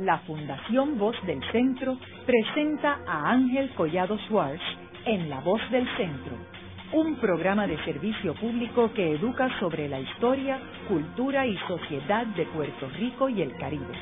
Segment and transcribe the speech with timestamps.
[0.00, 4.62] la Fundación Voz del Centro presenta a Ángel Collado Schwartz
[5.04, 6.36] en La Voz del Centro,
[6.94, 10.58] un programa de servicio público que educa sobre la historia,
[10.88, 13.92] cultura y sociedad de Puerto Rico y el Caribe.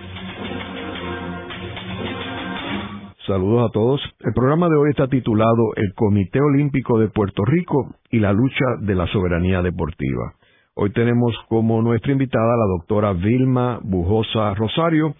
[3.27, 4.01] Saludos a todos.
[4.21, 8.65] El programa de hoy está titulado El Comité Olímpico de Puerto Rico y la lucha
[8.81, 10.35] de la soberanía deportiva.
[10.75, 15.17] Hoy tenemos como nuestra invitada la doctora Vilma Bujosa Rosario,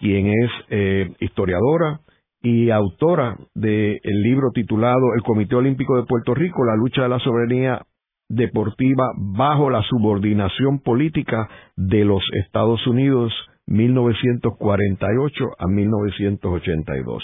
[0.00, 2.00] quien es eh, historiadora
[2.42, 7.18] y autora del libro titulado El Comité Olímpico de Puerto Rico, la lucha de la
[7.18, 7.82] soberanía
[8.28, 13.32] deportiva bajo la subordinación política de los Estados Unidos
[13.66, 17.22] 1948 a 1982.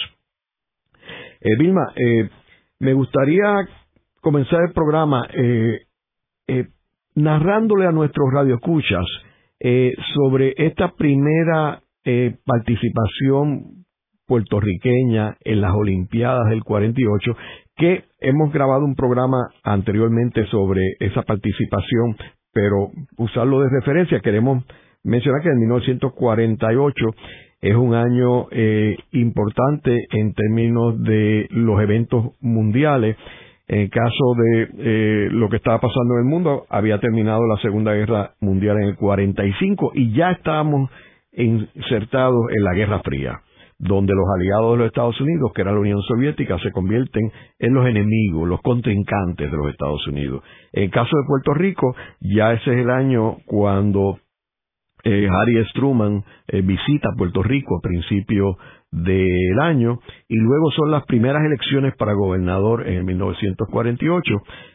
[1.40, 2.28] Eh, Vilma, eh,
[2.80, 3.66] me gustaría
[4.20, 5.86] comenzar el programa eh,
[7.14, 9.06] narrándole a nuestros radioescuchas
[10.14, 13.84] sobre esta primera eh, participación
[14.26, 17.36] puertorriqueña en las Olimpiadas del 48,
[17.76, 22.16] que hemos grabado un programa anteriormente sobre esa participación,
[22.52, 24.64] pero usarlo de referencia, queremos
[25.04, 27.06] mencionar que en 1948
[27.60, 33.16] es un año eh, importante en términos de los eventos mundiales.
[33.68, 37.60] En el caso de eh, lo que estaba pasando en el mundo, había terminado la
[37.60, 40.88] Segunda Guerra Mundial en el 45 y ya estábamos
[41.36, 43.40] insertados en la Guerra Fría,
[43.78, 47.74] donde los aliados de los Estados Unidos, que era la Unión Soviética, se convierten en
[47.74, 50.42] los enemigos, los contrincantes de los Estados Unidos.
[50.72, 54.18] En el caso de Puerto Rico, ya ese es el año cuando
[55.04, 58.56] eh, Harry Truman eh, visita Puerto Rico a principios
[58.90, 64.34] del año y luego son las primeras elecciones para gobernador en 1948.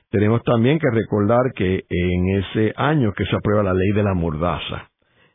[0.10, 4.14] Tenemos también que recordar que en ese año que se aprueba la ley de la
[4.14, 4.91] mordaza,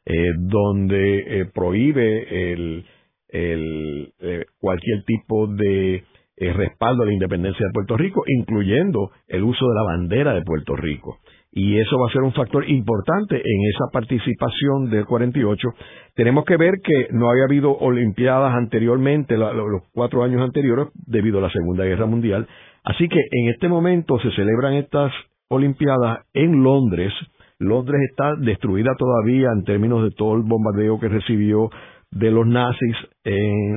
[0.07, 2.85] eh, donde eh, prohíbe el,
[3.29, 6.05] el eh, cualquier tipo de
[6.39, 10.77] respaldo a la independencia de Puerto Rico, incluyendo el uso de la bandera de Puerto
[10.77, 11.19] Rico
[11.57, 15.69] y eso va a ser un factor importante en esa participación del 48.
[16.15, 21.41] Tenemos que ver que no había habido Olimpiadas anteriormente, los cuatro años anteriores, debido a
[21.43, 22.47] la Segunda Guerra Mundial.
[22.85, 25.11] Así que en este momento se celebran estas
[25.49, 27.15] Olimpiadas en Londres.
[27.59, 31.71] Londres está destruida todavía en términos de todo el bombardeo que recibió
[32.11, 32.95] de los nazis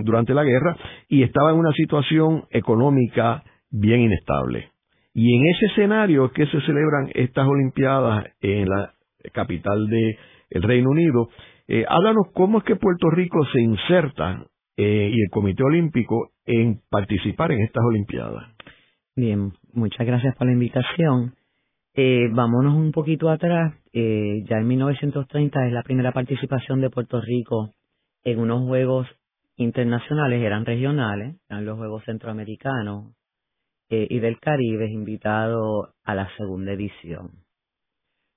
[0.04, 4.70] durante la guerra y estaba en una situación económica bien inestable.
[5.14, 8.94] Y en ese escenario es que se celebran estas Olimpiadas en la
[9.34, 11.30] capital del Reino Unido.
[11.68, 14.46] Eh, háblanos cómo es que Puerto Rico se inserta
[14.78, 18.46] eh, y el Comité Olímpico en participar en estas Olimpiadas.
[19.16, 21.34] Bien, muchas gracias por la invitación.
[22.02, 23.74] Eh, vámonos un poquito atrás.
[23.92, 27.74] Eh, ya en 1930 es la primera participación de Puerto Rico
[28.24, 29.06] en unos Juegos
[29.58, 33.14] internacionales, eran regionales, eran los Juegos Centroamericanos,
[33.90, 37.32] eh, y del Caribe es invitado a la segunda edición.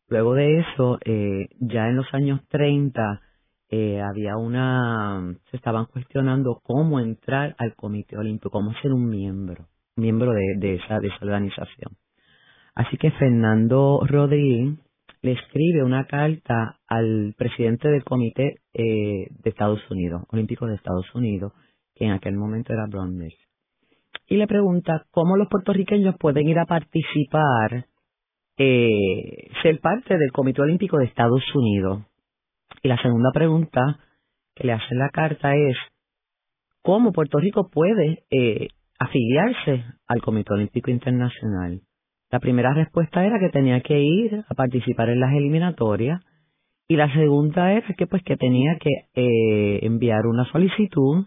[0.08, 3.20] Luego de eso, eh, ya en los años 30,
[3.68, 9.68] eh, había una, se estaban cuestionando cómo entrar al Comité Olímpico, cómo ser un miembro,
[9.94, 11.92] miembro de, de, esa, de esa organización.
[12.75, 14.78] Así que Fernando Rodríguez
[15.21, 21.15] le escribe una carta al presidente del Comité eh, de Estados Unidos, Olímpico de Estados
[21.15, 21.53] Unidos,
[21.94, 23.37] que en aquel momento era Bromley
[24.33, 27.84] y le pregunta cómo los puertorriqueños pueden ir a participar,
[28.56, 32.04] eh, ser parte del Comité Olímpico de Estados Unidos.
[32.83, 33.99] Y la segunda pregunta
[34.54, 35.77] que le hace la carta es
[36.83, 38.69] cómo Puerto Rico puede eh,
[38.99, 41.83] afiliarse al Comité Olímpico Internacional.
[42.32, 46.20] La primera respuesta era que tenía que ir a participar en las eliminatorias
[46.88, 51.26] y la segunda era que pues que tenía que eh, enviar una solicitud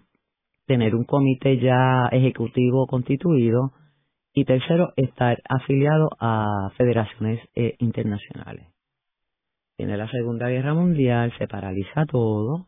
[0.65, 3.71] tener un comité ya ejecutivo constituido
[4.33, 8.67] y tercero, estar afiliado a federaciones eh, internacionales.
[9.77, 12.67] Tiene la Segunda Guerra Mundial, se paraliza todo.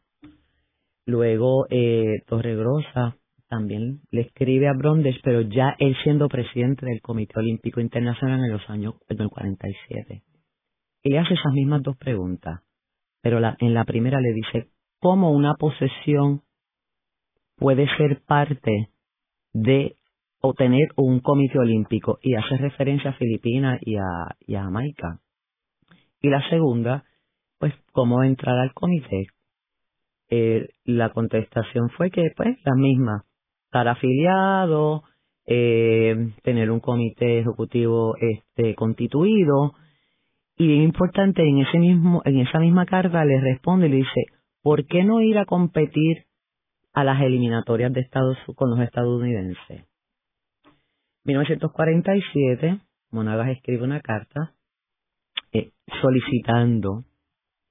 [1.05, 3.17] Luego, eh, Torregrosa
[3.47, 8.51] también le escribe a Brondes, pero ya él siendo presidente del Comité Olímpico Internacional en
[8.51, 10.23] los años del 47.
[11.03, 12.61] Y le hace esas mismas dos preguntas,
[13.21, 16.41] pero la, en la primera le dice, ¿cómo una posesión
[17.57, 18.89] puede ser parte
[19.53, 19.95] de
[20.39, 25.19] obtener un comité olímpico y hace referencia a Filipinas y a, y a Jamaica.
[26.21, 27.03] Y la segunda,
[27.59, 29.27] pues, cómo entrar al comité.
[30.29, 33.25] Eh, la contestación fue que, pues, la misma,
[33.67, 35.03] estar afiliado,
[35.45, 39.73] eh, tener un comité ejecutivo este constituido
[40.57, 44.25] y bien importante en ese mismo en esa misma carta le responde y le dice
[44.61, 46.27] ¿por qué no ir a competir
[46.97, 49.85] a las eliminatorias de Estados con los estadounidenses.
[51.25, 52.79] 1947,
[53.11, 54.55] Monagas escribe una carta
[55.53, 57.03] eh, solicitando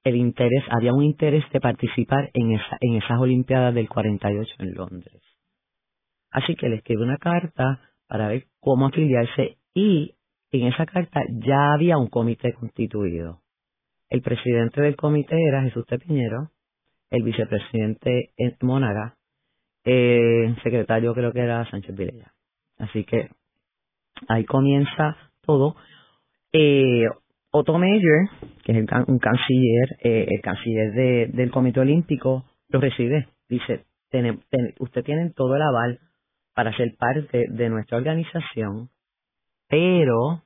[0.05, 4.75] el interés, había un interés de participar en, esa, en esas Olimpiadas del 48 en
[4.75, 5.21] Londres.
[6.31, 10.15] Así que le escribe una carta para ver cómo afiliarse y
[10.51, 13.41] en esa carta ya había un comité constituido.
[14.09, 16.51] El presidente del comité era Jesús Tepiñero,
[17.11, 18.31] el vicepresidente
[18.63, 19.17] Mónaga,
[19.85, 22.33] el secretario creo que era Sánchez Vilella.
[22.79, 23.29] Así que
[24.29, 25.77] ahí comienza todo.
[26.53, 27.07] Eh,
[27.51, 28.29] Otto Meyer,
[28.65, 33.29] que es un canciller, eh, el canciller del Comité Olímpico, lo recibe.
[33.49, 33.85] Dice,
[34.81, 36.01] usted tiene todo el aval
[36.57, 38.89] para ser parte de nuestra organización,
[39.69, 40.43] pero,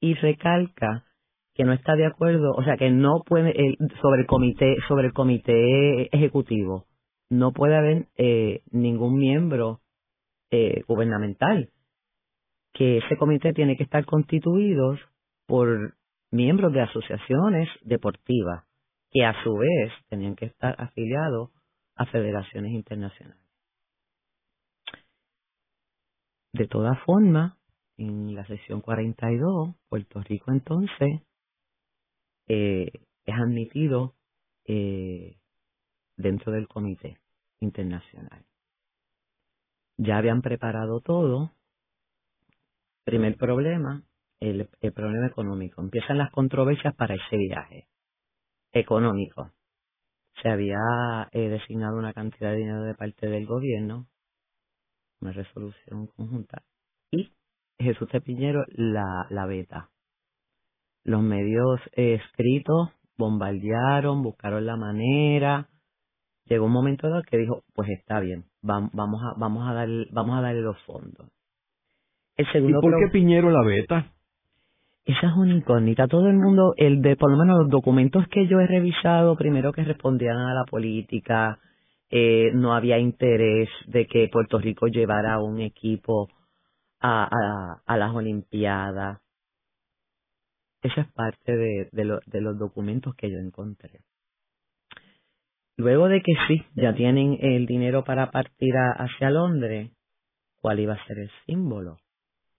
[0.00, 1.04] y recalca
[1.52, 3.52] que no está de acuerdo, o sea, que no puede,
[4.00, 6.86] sobre el comité, sobre el comité ejecutivo,
[7.28, 9.80] no puede haber eh, ningún miembro
[10.52, 11.70] eh, gubernamental,
[12.72, 14.96] que ese comité tiene que estar constituido
[15.48, 15.96] por
[16.30, 18.62] miembros de asociaciones deportivas
[19.10, 21.50] que a su vez tenían que estar afiliados
[21.96, 23.45] a federaciones internacionales.
[26.56, 27.52] De todas formas,
[27.98, 31.20] en la sesión 42, Puerto Rico entonces
[32.48, 32.90] eh,
[33.26, 34.14] es admitido
[34.64, 35.36] eh,
[36.16, 37.18] dentro del comité
[37.60, 38.46] internacional.
[39.98, 41.52] Ya habían preparado todo.
[43.04, 44.02] Primer problema,
[44.40, 45.82] el, problema económico.
[45.82, 47.86] Empiezan las controversias para ese viaje
[48.72, 49.50] económico.
[50.40, 50.78] Se había
[51.32, 54.06] eh, designado una cantidad de dinero de parte del gobierno,
[55.26, 56.62] una resolución conjunta,
[57.10, 57.32] y
[57.78, 59.90] Jesús de Piñero la, la beta.
[61.04, 65.68] Los medios eh, escritos bombardearon, buscaron la manera.
[66.46, 70.38] Llegó un momento dado que dijo, pues está bien, vamos a, vamos a, dar, vamos
[70.38, 71.28] a darle los fondos.
[72.36, 74.12] El segundo ¿Y por qué Piñero la beta?
[75.04, 76.08] Esa es una incógnita.
[76.08, 79.72] Todo el mundo, el de por lo menos los documentos que yo he revisado, primero
[79.72, 81.58] que respondían a la política,
[82.10, 86.28] eh, no había interés de que Puerto Rico llevara un equipo
[87.00, 89.20] a, las Olimpiadas.
[90.82, 94.00] Esa es parte de los documentos que yo encontré.
[95.78, 99.90] Luego de que sí, ya tienen el dinero para partir hacia Londres,
[100.62, 101.98] ¿cuál iba a ser el símbolo?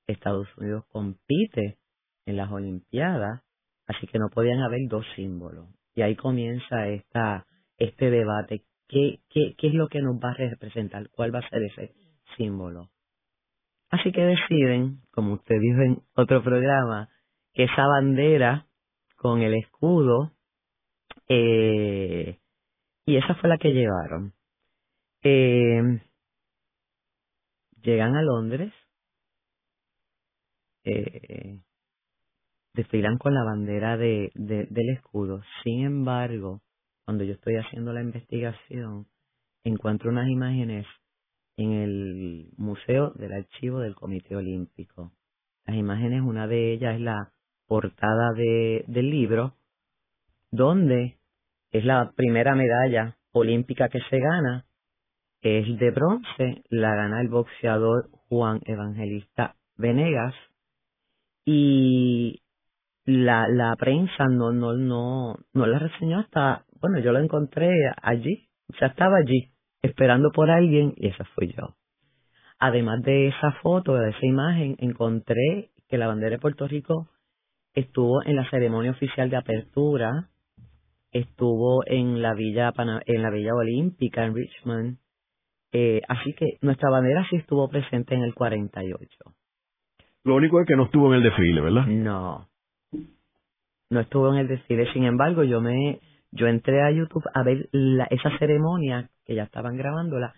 [0.05, 1.79] Estados Unidos compite
[2.27, 3.41] en las Olimpiadas,
[3.87, 5.67] así que no podían haber dos símbolos.
[5.95, 7.47] Y ahí comienza esta,
[7.79, 8.63] este debate.
[8.87, 11.09] ¿Qué, qué, ¿Qué es lo que nos va a representar?
[11.11, 11.93] ¿Cuál va a ser ese
[12.37, 12.89] símbolo?
[13.89, 17.09] Así que deciden, como usted dijo en otro programa,
[17.53, 18.67] que esa bandera
[19.15, 20.33] con el escudo,
[21.29, 22.39] eh,
[23.05, 24.33] y esa fue la que llevaron.
[25.23, 25.81] Eh,
[27.81, 28.73] llegan a Londres,
[30.83, 31.61] eh,
[32.73, 35.41] desfilan con la bandera de, del escudo.
[35.63, 36.61] Sin embargo,
[37.07, 39.07] cuando yo estoy haciendo la investigación,
[39.63, 40.85] encuentro unas imágenes
[41.55, 45.13] en el Museo del Archivo del Comité Olímpico.
[45.65, 47.31] Las imágenes, una de ellas es la
[47.65, 49.55] portada de, del libro,
[50.51, 51.17] donde
[51.71, 54.65] es la primera medalla olímpica que se gana,
[55.39, 60.35] es de bronce, la gana el boxeador Juan Evangelista Venegas,
[61.45, 62.41] y
[63.05, 67.69] la, la prensa no, no, no, no la reseñó hasta, bueno, yo la encontré
[68.01, 71.75] allí, o sea, estaba allí, esperando por alguien y esa fui yo.
[72.59, 77.09] Además de esa foto, de esa imagen, encontré que la bandera de Puerto Rico
[77.73, 80.29] estuvo en la ceremonia oficial de apertura,
[81.11, 82.73] estuvo en la Villa,
[83.05, 84.97] en la Villa Olímpica en Richmond,
[85.71, 89.07] eh, así que nuestra bandera sí estuvo presente en el 48.
[90.23, 91.85] Lo único es que no estuvo en el desfile, ¿verdad?
[91.85, 92.47] No,
[93.89, 94.91] no estuvo en el desfile.
[94.93, 95.99] Sin embargo, yo me
[96.31, 97.69] yo entré a YouTube a ver
[98.09, 100.33] esa ceremonia que ya estaban grabándola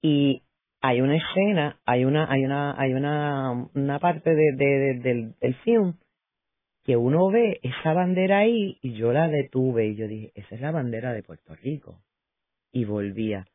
[0.00, 0.42] y
[0.80, 5.94] hay una escena, hay una hay una hay una una parte de, de, del, film
[6.84, 10.60] que uno ve esa bandera ahí y yo la detuve y yo dije, esa es
[10.60, 12.02] la bandera de Puerto Rico.
[12.72, 13.46] Y volvía.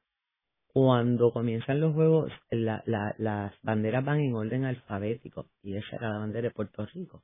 [0.72, 6.10] Cuando comienzan los juegos, la, la, las banderas van en orden alfabético y esa era
[6.12, 7.24] la bandera de Puerto Rico.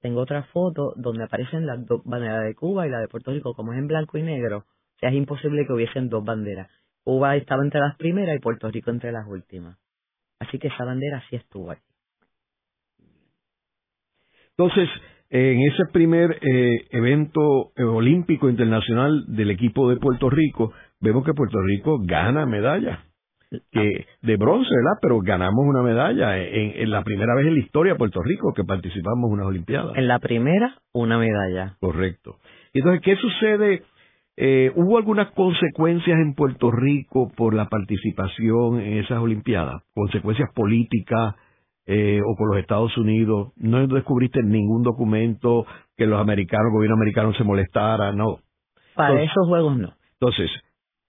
[0.00, 3.54] Tengo otra foto donde aparecen las dos banderas de Cuba y la de Puerto Rico,
[3.54, 4.64] como es en blanco y negro,
[5.00, 6.70] es imposible que hubiesen dos banderas.
[7.04, 9.78] Cuba estaba entre las primeras y Puerto Rico entre las últimas.
[10.38, 11.78] Así que esa bandera sí estuvo ahí.
[14.50, 14.88] Entonces,
[15.30, 21.34] en ese primer eh, evento eh, olímpico internacional del equipo de Puerto Rico, vemos que
[21.34, 23.04] Puerto Rico gana medalla
[23.70, 24.98] que de bronce, ¿verdad?
[25.02, 28.64] Pero ganamos una medalla en, la primera vez en la historia de Puerto Rico que
[28.64, 29.96] participamos en unas Olimpiadas.
[29.96, 31.76] En la primera, una medalla.
[31.80, 32.36] Correcto.
[32.72, 33.82] Y entonces, ¿qué sucede?
[34.36, 39.82] Eh, ¿Hubo algunas consecuencias en Puerto Rico por la participación en esas Olimpiadas?
[39.94, 41.34] ¿Consecuencias políticas
[41.86, 43.52] eh, o con los Estados Unidos?
[43.56, 45.66] ¿No descubriste ningún documento
[45.96, 48.12] que los americanos, el gobierno americano se molestara?
[48.12, 48.38] No.
[48.94, 49.92] Para esos juegos no.
[50.20, 50.50] Entonces,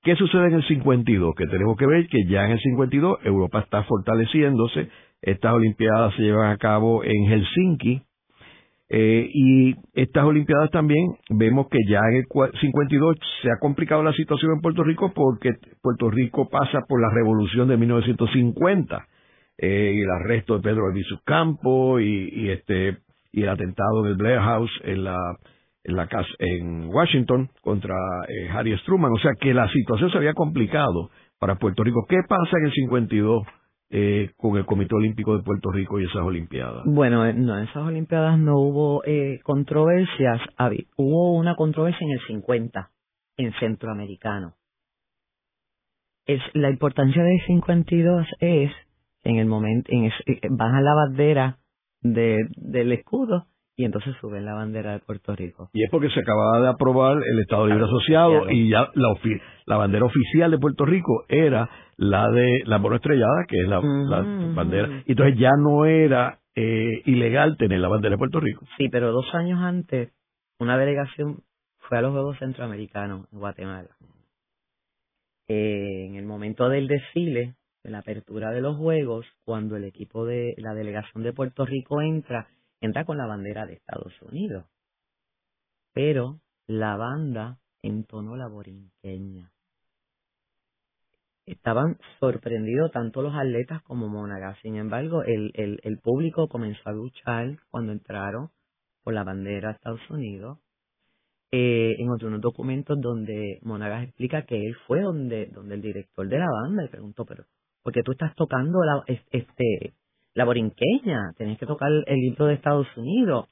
[0.04, 1.36] ¿qué sucede en el 52?
[1.36, 4.90] Que tenemos que ver que ya en el 52 Europa está fortaleciéndose.
[5.22, 8.02] Estas Olimpiadas se llevan a cabo en Helsinki,
[8.94, 12.26] eh, y estas Olimpiadas también vemos que ya en el
[12.60, 17.10] 52 se ha complicado la situación en Puerto Rico porque Puerto Rico pasa por la
[17.10, 19.08] revolución de 1950
[19.58, 22.98] eh, y el arresto de Pedro Albizu Campo y, este
[23.32, 25.38] y el atentado del Blair House en la
[25.84, 27.96] en la casa en Washington contra
[28.28, 31.10] eh, Harry Truman, o sea que la situación se había complicado
[31.40, 32.06] para Puerto Rico.
[32.08, 33.48] ¿Qué pasa en el 52
[33.94, 36.84] eh, con el Comité Olímpico de Puerto Rico y esas Olimpiadas?
[36.86, 40.40] Bueno, eh, no, en esas Olimpiadas no hubo eh, controversias.
[40.96, 42.90] hubo una controversia en el 50,
[43.38, 44.54] en Centroamericano.
[46.26, 48.72] Es, la importancia del 52 es
[49.24, 50.10] en el momento, en
[50.56, 51.58] baja la bandera
[52.02, 55.70] de, del escudo y entonces suben la bandera de Puerto Rico.
[55.74, 59.14] Y es porque se acababa de aprobar el Estado Libre Asociado y ya la,
[59.66, 63.80] la bandera oficial de Puerto Rico era la de la mano estrellada, que es la,
[63.80, 65.04] bandera.
[65.06, 68.66] Y entonces ya no era eh, ilegal tener la bandera de Puerto Rico.
[68.78, 70.12] Sí, pero dos años antes,
[70.60, 71.44] una delegación
[71.80, 73.90] fue a los Juegos Centroamericanos en Guatemala.
[75.48, 80.26] Eh, en el momento del desfile, de la apertura de los Juegos, cuando el equipo
[80.26, 82.48] de la delegación de Puerto Rico entra,
[82.82, 84.66] entra con la bandera de Estados Unidos.
[85.94, 89.52] Pero la banda entonó la borinqueña.
[91.46, 94.58] Estaban sorprendidos tanto los atletas como Monagas.
[94.62, 98.50] Sin embargo, el, público comenzó a luchar cuando entraron
[99.04, 100.60] por la bandera de Estados Unidos.
[101.54, 106.40] Eh, en otros documentos donde Monagas explica que él fue donde, donde el director de
[106.40, 107.44] la banda y preguntó, pero
[107.84, 109.94] ¿por qué tú estás tocando la, este,
[110.34, 113.48] la borinqueña, tenés que tocar el libro de Estados Unidos.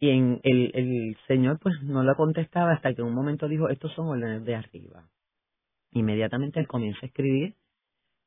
[0.00, 3.92] Y en el, señor pues no lo contestaba hasta que en un momento dijo, estos
[3.94, 5.08] son órdenes de arriba.
[5.92, 7.54] Inmediatamente él comienza a escribir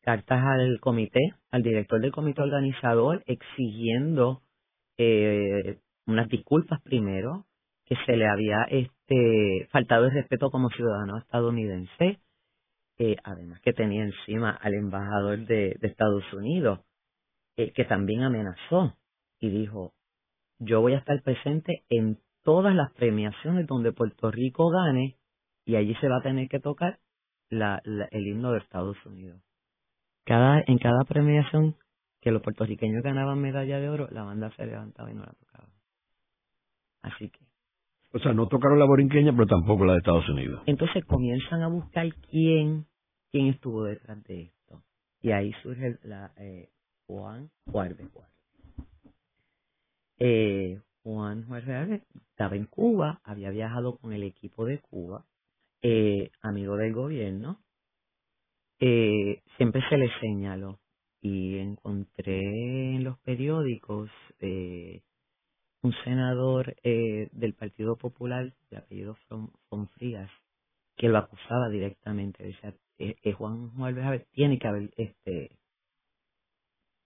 [0.01, 4.41] cartas al comité, al director del comité organizador, exigiendo
[4.97, 7.45] eh, unas disculpas primero,
[7.85, 12.19] que se le había este faltado el respeto como ciudadano estadounidense,
[12.97, 16.79] eh, además que tenía encima al embajador de Estados Unidos,
[17.61, 18.97] eh, que también amenazó
[19.39, 19.93] y dijo,
[20.59, 25.17] yo voy a estar presente en todas las premiaciones donde Puerto Rico gane
[25.65, 26.99] y allí se va a tener que tocar
[27.49, 29.41] la, el himno de Estados Unidos.
[30.25, 31.75] Cada, en cada premiación
[32.21, 35.69] que los puertorriqueños ganaban medalla de oro, la banda se levantaba y no la tocaba.
[37.01, 37.39] Así que.
[38.13, 40.63] O sea, no tocaron la borinqueña, pero tampoco la de Estados Unidos.
[40.65, 42.85] Entonces comienzan a buscar quién,
[43.31, 44.83] quién estuvo detrás de esto.
[45.21, 46.69] Y ahí surge la, eh,
[47.11, 47.97] Juan Juárez
[50.17, 55.25] eh, Juan Juárez estaba en Cuba, había viajado con el equipo de Cuba,
[55.81, 57.59] eh, amigo del gobierno.
[58.79, 60.79] Eh, siempre se le señaló
[61.19, 62.39] y encontré
[62.95, 65.01] en los periódicos eh,
[65.81, 69.17] un senador eh, del Partido Popular de apellido
[69.67, 70.31] Fonfrías
[70.95, 72.41] que lo acusaba directamente.
[72.41, 75.60] Decía, eh, eh Juan Juárez tiene que haber este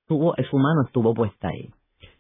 [0.08, 1.70] su mano estuvo puesta ahí.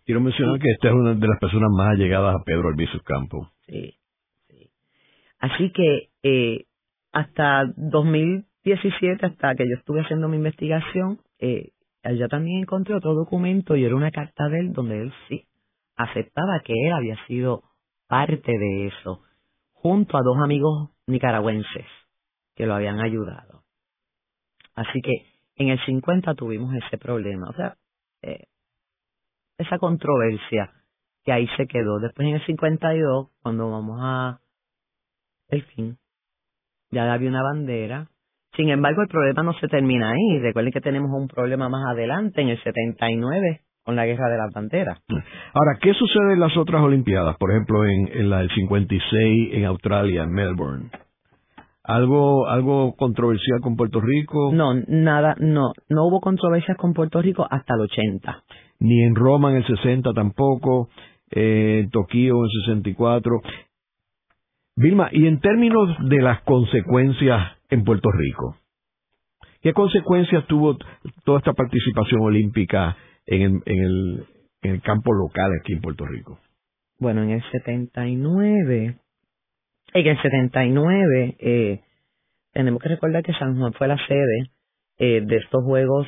[0.05, 3.49] Quiero mencionar que esta es una de las personas más allegadas a Pedro Albizu Campo.
[3.67, 3.95] Sí,
[4.47, 4.69] sí.
[5.39, 6.65] Así que eh,
[7.11, 11.69] hasta 2017, hasta que yo estuve haciendo mi investigación, eh,
[12.03, 15.45] allá también encontré otro documento y era una carta de él donde él sí
[15.95, 17.63] aceptaba que él había sido
[18.07, 19.21] parte de eso,
[19.73, 21.85] junto a dos amigos nicaragüenses
[22.55, 23.63] que lo habían ayudado.
[24.75, 27.75] Así que en el 50 tuvimos ese problema, o sea,
[28.21, 28.45] eh,
[29.57, 30.71] esa controversia
[31.23, 31.99] que ahí se quedó.
[31.99, 34.39] Después en el 52, cuando vamos a
[35.49, 35.97] el fin,
[36.91, 38.07] ya había una bandera.
[38.55, 40.39] Sin embargo, el problema no se termina ahí.
[40.39, 44.53] Recuerden que tenemos un problema más adelante, en el 79, con la guerra de las
[44.53, 44.99] banderas.
[45.53, 47.37] Ahora, ¿qué sucede en las otras Olimpiadas?
[47.37, 50.89] Por ejemplo, en, en la del 56 en Australia, en Melbourne
[51.87, 57.47] algo algo controversial con Puerto Rico no nada no no hubo controversias con Puerto Rico
[57.49, 58.43] hasta el 80
[58.79, 60.89] ni en Roma en el 60 tampoco
[61.31, 63.41] en Tokio en 64.
[64.77, 68.57] Vilma, y en términos de las consecuencias en Puerto Rico,
[69.61, 70.77] ¿qué consecuencias tuvo
[71.23, 74.25] toda esta participación olímpica en el, en el,
[74.61, 76.39] en el campo local aquí en Puerto Rico?
[76.99, 78.97] Bueno, en el 79,
[79.95, 81.79] en el 79, eh,
[82.51, 84.51] tenemos que recordar que San Juan fue la sede
[84.97, 86.05] eh, de estos Juegos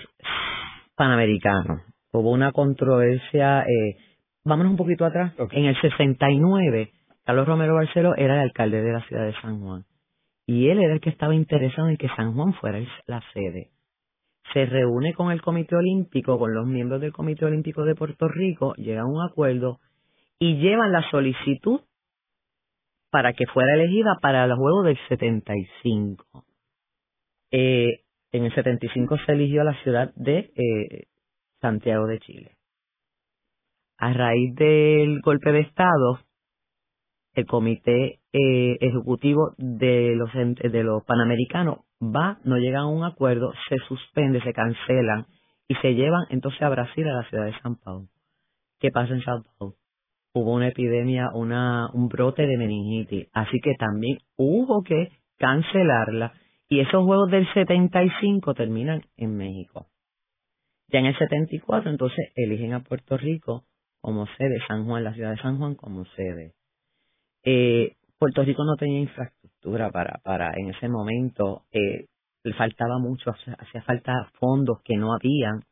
[0.96, 1.82] Panamericanos.
[2.12, 3.96] Hubo una controversia, eh,
[4.44, 6.91] vámonos un poquito atrás, en el 69,
[7.25, 9.84] Carlos Romero Barceló era el alcalde de la ciudad de San Juan
[10.46, 13.70] y él era el que estaba interesado en que San Juan fuera la sede.
[14.53, 18.74] Se reúne con el Comité Olímpico, con los miembros del Comité Olímpico de Puerto Rico,
[18.75, 19.79] llega a un acuerdo
[20.39, 21.82] y llevan la solicitud
[23.10, 26.26] para que fuera elegida para los Juegos del 75.
[27.52, 31.08] Eh, en el 75 se eligió la ciudad de eh,
[31.62, 32.52] Santiago de Chile.
[33.98, 36.20] A raíz del golpe de Estado,
[37.34, 43.54] el comité eh, ejecutivo de los de los panamericanos va, no llega a un acuerdo,
[43.70, 45.26] se suspende, se cancelan
[45.68, 48.08] y se llevan entonces a Brasil, a la ciudad de San Paulo.
[48.80, 49.76] ¿Qué pasa en San Paulo?
[50.38, 56.34] Hubo una epidemia, una, un brote de meningitis, así que también hubo que cancelarla
[56.70, 59.88] y esos juegos del 75 terminan en México.
[60.89, 63.63] Ya en el 74 entonces eligen a Puerto Rico
[64.00, 66.53] como sede, San Juan, la ciudad de San Juan como sede.
[67.44, 72.06] Eh, Puerto Rico no tenía infraestructura para, para en ese momento, eh,
[72.44, 75.63] le faltaba mucho, hacía falta fondos que no habían.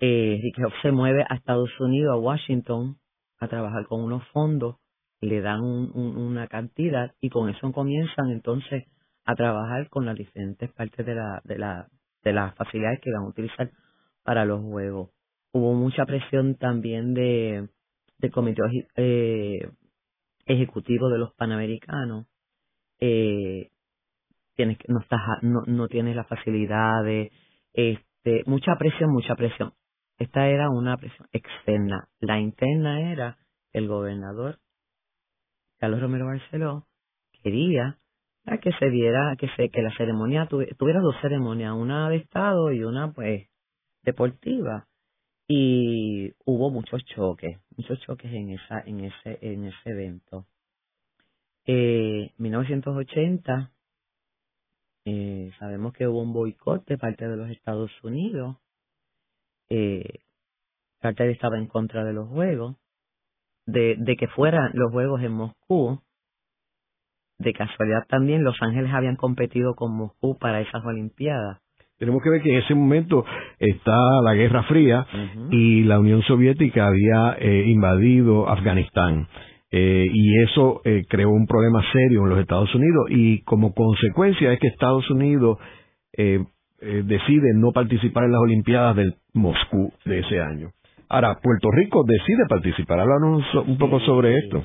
[0.00, 0.40] Eh,
[0.82, 2.96] se mueve a Estados Unidos, a Washington,
[3.38, 4.76] a trabajar con unos fondos,
[5.20, 8.84] le dan una cantidad y con eso comienzan entonces
[9.24, 13.70] a trabajar con las diferentes partes de, la, de las facilidades que van a utilizar
[14.22, 15.10] para los juegos.
[15.52, 17.68] Hubo mucha presión también de,
[18.18, 18.62] del comité
[18.96, 19.70] eh,
[20.46, 22.26] ejecutivo de los panamericanos.
[23.00, 23.70] Eh,
[24.54, 27.32] tienes, no, estás, no, no tienes las facilidades,
[27.72, 29.72] este, mucha presión, mucha presión.
[30.18, 32.08] Esta era una presión externa.
[32.20, 33.38] La interna era
[33.72, 34.58] el gobernador
[35.78, 36.86] Carlos Romero Barceló
[37.42, 37.98] quería
[38.62, 42.82] que se diera, que se, que la ceremonia tuviera dos ceremonias, una de Estado y
[42.82, 43.46] una pues
[44.02, 44.86] deportiva.
[45.46, 50.46] Y hubo muchos choques, muchos choques en esa, en ese, en ese evento.
[51.66, 53.70] Eh, 1980,
[55.04, 58.56] eh, sabemos que hubo un boicot de parte de los Estados Unidos.
[59.70, 60.20] Eh,
[61.00, 62.76] Carter estaba en contra de los juegos,
[63.66, 66.00] de, de que fueran los juegos en Moscú
[67.38, 71.60] de casualidad también Los Ángeles habían competido con Moscú para esas Olimpiadas.
[71.98, 73.24] Tenemos que ver que en ese momento
[73.58, 75.04] está la Guerra Fría
[75.50, 79.26] y la Unión Soviética había eh, invadido Afganistán.
[79.70, 84.52] Eh, y eso eh, creó un problema serio en los Estados Unidos y como consecuencia
[84.52, 85.58] es que Estados Unidos
[86.80, 90.70] decide no participar en las Olimpiadas del Moscú de ese año.
[91.08, 93.00] Ahora, Puerto Rico decide participar.
[93.00, 94.64] Háblanos un poco sobre esto.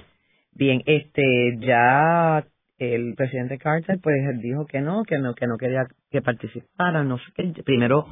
[0.55, 2.45] Bien, este ya
[2.77, 7.17] el presidente Carter pues dijo que no, que no, que no quería que participara, no
[7.17, 7.63] sé qué.
[7.63, 8.05] Primero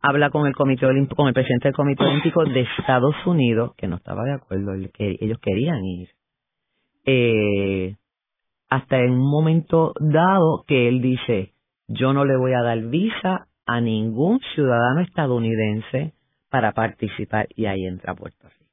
[0.00, 3.88] habla con el comité olímpico, con el presidente del comité olímpico de Estados Unidos, que
[3.88, 6.08] no estaba de acuerdo, que ellos querían ir.
[7.06, 7.96] Eh,
[8.68, 11.53] hasta en un momento dado que él dice,
[11.88, 16.14] yo no le voy a dar visa a ningún ciudadano estadounidense
[16.50, 18.70] para participar y ahí entra Puerto Rico.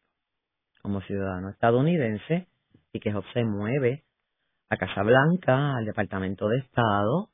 [0.82, 2.48] Como ciudadano estadounidense
[2.94, 4.04] y que se mueve
[4.70, 7.30] a Casa Blanca, al Departamento de Estado.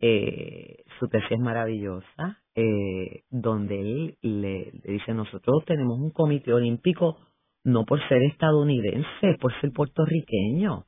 [0.00, 7.18] Eh, su tesis es maravillosa, eh, donde él le, dice, nosotros tenemos un comité olímpico
[7.64, 10.86] no por ser estadounidense, por ser puertorriqueño.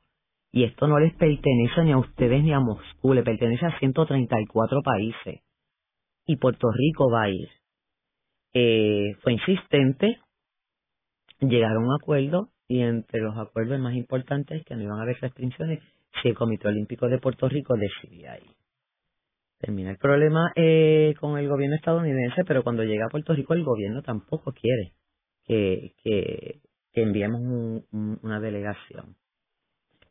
[0.55, 4.83] Y esto no les pertenece ni a ustedes ni a Moscú, le pertenece a 134
[4.83, 5.41] países.
[6.27, 7.49] Y Puerto Rico va a ir.
[8.53, 10.19] Eh, fue insistente,
[11.39, 15.01] llegaron a un acuerdo y entre los acuerdos más importantes es que no iban a
[15.01, 15.79] haber restricciones
[16.21, 18.45] si el Comité Olímpico de Puerto Rico decidía ahí.
[19.57, 23.63] Termina el problema eh, con el gobierno estadounidense, pero cuando llega a Puerto Rico el
[23.63, 24.93] gobierno tampoco quiere
[25.45, 26.59] que, que,
[26.93, 27.41] enviemos
[27.91, 29.15] una delegación.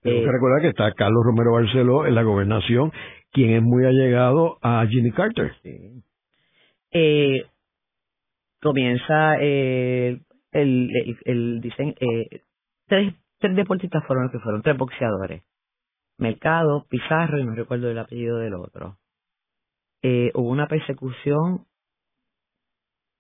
[0.03, 2.93] Tengo que eh, recordar que está Carlos Romero Barceló en la gobernación,
[3.31, 5.53] quien es muy allegado a Jimmy Carter.
[5.63, 6.03] Sí.
[6.91, 7.47] Eh,
[8.61, 10.21] comienza eh,
[10.53, 12.43] el, el, el dicen eh,
[12.87, 15.43] tres, tres deportistas fueron los que fueron, tres boxeadores.
[16.19, 18.99] Mercado, Pizarro y no recuerdo el apellido del otro.
[20.03, 21.67] Eh, hubo una persecución.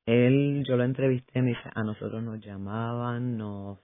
[0.06, 3.78] Él, yo lo entrevisté, me dice, a nosotros nos llamaban, nos,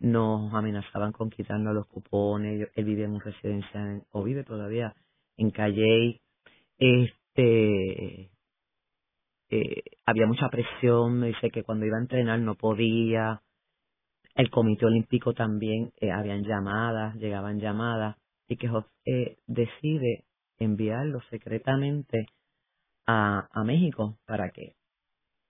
[0.00, 2.68] nos amenazaban con quitarnos los cupones.
[2.74, 4.94] Él vive en una residencia, o vive todavía,
[5.36, 6.20] en Calle.
[6.78, 8.30] Este,
[9.50, 13.42] eh, había mucha presión, me dice que cuando iba a entrenar no podía.
[14.34, 18.16] El Comité Olímpico también, eh, habían llamadas, llegaban llamadas,
[18.48, 18.68] y que
[19.06, 20.24] eh, decide
[20.58, 22.26] enviarlo secretamente
[23.06, 24.74] a, a México para que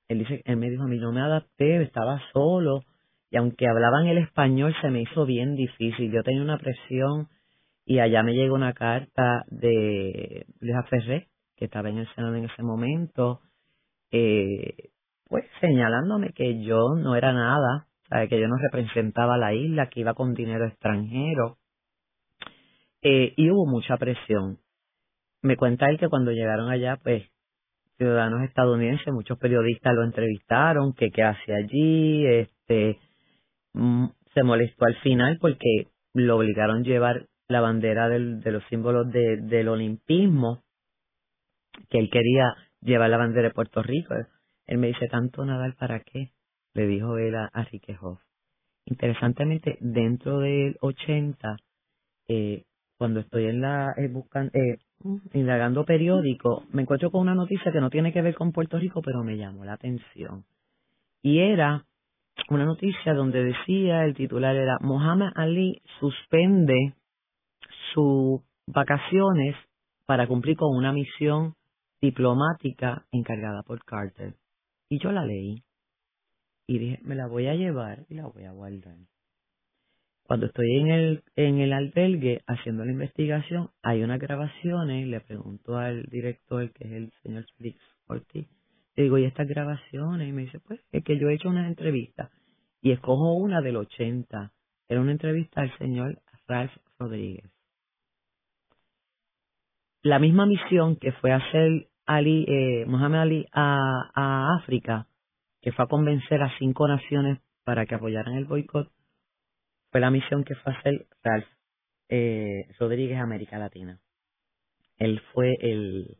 [0.08, 2.82] él dice él me dijo a mí no me adapté estaba solo
[3.30, 6.10] y aunque hablaban el español se me hizo bien difícil.
[6.12, 7.28] Yo tenía una presión
[7.86, 12.46] y allá me llegó una carta de Luis Ferré que estaba en el Senado en
[12.46, 13.40] ese momento
[14.10, 14.90] eh,
[15.28, 17.86] pues señalándome que yo no era nada
[18.28, 21.58] que yo no representaba la isla que iba con dinero extranjero.
[23.02, 24.58] Eh, y hubo mucha presión.
[25.42, 27.22] Me cuenta él que cuando llegaron allá, pues
[27.96, 32.98] ciudadanos estadounidenses, muchos periodistas lo entrevistaron, que qué hace allí, este,
[33.72, 39.38] se molestó al final porque lo obligaron a llevar la bandera de los símbolos de,
[39.38, 40.62] del olimpismo,
[41.88, 44.14] que él quería llevar la bandera de Puerto Rico.
[44.66, 46.30] Él me dice, ¿tanto Nadal para qué?
[46.74, 47.66] Le dijo él a, a.
[48.84, 51.56] Interesantemente, dentro del 80,
[52.28, 52.64] eh,
[52.96, 54.78] cuando estoy en la eh, buscando, eh,
[55.32, 59.02] indagando periódico, me encuentro con una noticia que no tiene que ver con Puerto Rico,
[59.02, 60.44] pero me llamó la atención.
[61.22, 61.86] Y era
[62.48, 66.94] una noticia donde decía, el titular era, Mohammed Ali suspende
[67.92, 69.56] sus vacaciones
[70.06, 71.54] para cumplir con una misión
[72.00, 74.34] diplomática encargada por Carter.
[74.88, 75.62] Y yo la leí
[76.66, 78.96] y dije, me la voy a llevar y la voy a guardar.
[80.22, 85.76] Cuando estoy en el, en el albergue haciendo la investigación, hay unas grabaciones, le pregunto
[85.76, 88.46] al director, que es el señor Felix Ortiz,
[89.02, 90.28] digo, ¿y estas grabaciones?
[90.28, 92.30] Y me dice, pues, es que yo he hecho una entrevista
[92.82, 94.52] y escojo una del 80.
[94.88, 97.50] Era una entrevista al señor Ralph Rodríguez.
[100.02, 105.06] La misma misión que fue a hacer Ali, eh, Mohamed Ali a, a África,
[105.60, 108.90] que fue a convencer a cinco naciones para que apoyaran el boicot,
[109.90, 111.46] fue la misión que fue hacer Ralph
[112.08, 114.00] eh, Rodríguez América Latina.
[114.96, 116.16] Él fue el,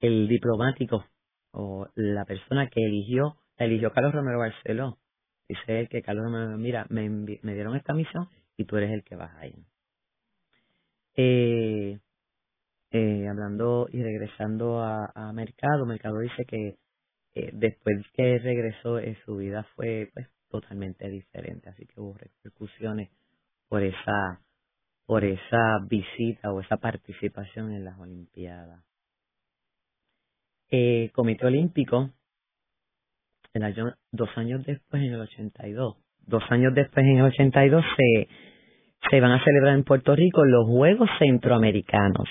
[0.00, 1.04] el diplomático
[1.52, 4.98] o la persona que eligió, eligió Carlos Romero Barceló.
[5.48, 9.02] Dice él que Carlos Romero, mira, me, me dieron esta misión y tú eres el
[9.02, 9.54] que vas ahí.
[11.16, 11.98] Eh,
[12.92, 16.76] eh, hablando y regresando a, Mercado, Mercado dice que
[17.34, 23.10] eh, después que regresó, eh, su vida fue pues totalmente diferente, así que hubo repercusiones
[23.68, 24.40] por esa
[25.06, 28.84] por esa visita o esa participación en las Olimpiadas.
[30.70, 32.10] Eh, Comité Olímpico,
[34.12, 38.28] dos años después, en el 82, dos años después, en el 82, se,
[39.10, 42.28] se van a celebrar en Puerto Rico los Juegos Centroamericanos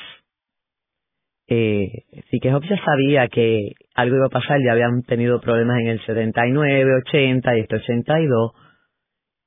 [1.52, 5.88] eh, sí que ya sabía que algo iba a pasar, ya habían tenido problemas en
[5.88, 8.52] el 79, 80 y este 82.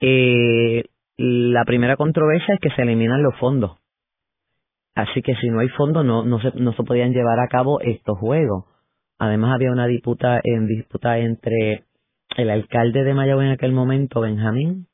[0.01, 0.85] Eh,
[1.17, 3.79] la primera controversia es que se eliminan los fondos.
[4.97, 7.81] Así que si no hay fondos no, no, se, no se podían llevar a cabo
[7.81, 8.65] estos juegos.
[9.23, 11.85] Además había una disputa, en disputa entre
[12.37, 14.89] el alcalde de Mayagüez en aquel momento, Benjamín,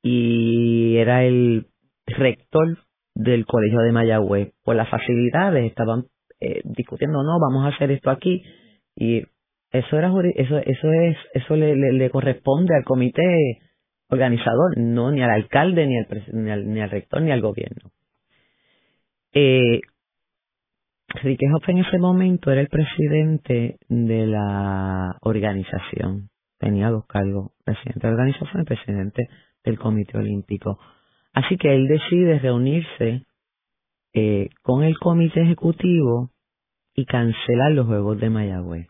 [0.00, 1.66] y era el
[2.06, 2.78] rector
[3.16, 4.52] del colegio de Mayagüez.
[4.62, 6.04] Por las facilidades estaban
[6.38, 8.44] eh, discutiendo, no, vamos a hacer esto aquí
[8.94, 9.24] y
[9.72, 13.58] eso era eso eso es eso le, le, corresponde al comité
[14.08, 17.90] organizador, no ni al alcalde ni al ni al, ni al rector ni al gobierno.
[19.32, 19.80] Eh,
[21.14, 26.30] Enrique en ese momento era el presidente de la organización.
[26.58, 29.28] Tenía dos cargos, presidente de la organización y presidente
[29.64, 30.78] del Comité Olímpico.
[31.32, 33.24] Así que él decide reunirse
[34.14, 36.30] eh, con el comité ejecutivo
[36.94, 38.88] y cancelar los Juegos de Mayagüez.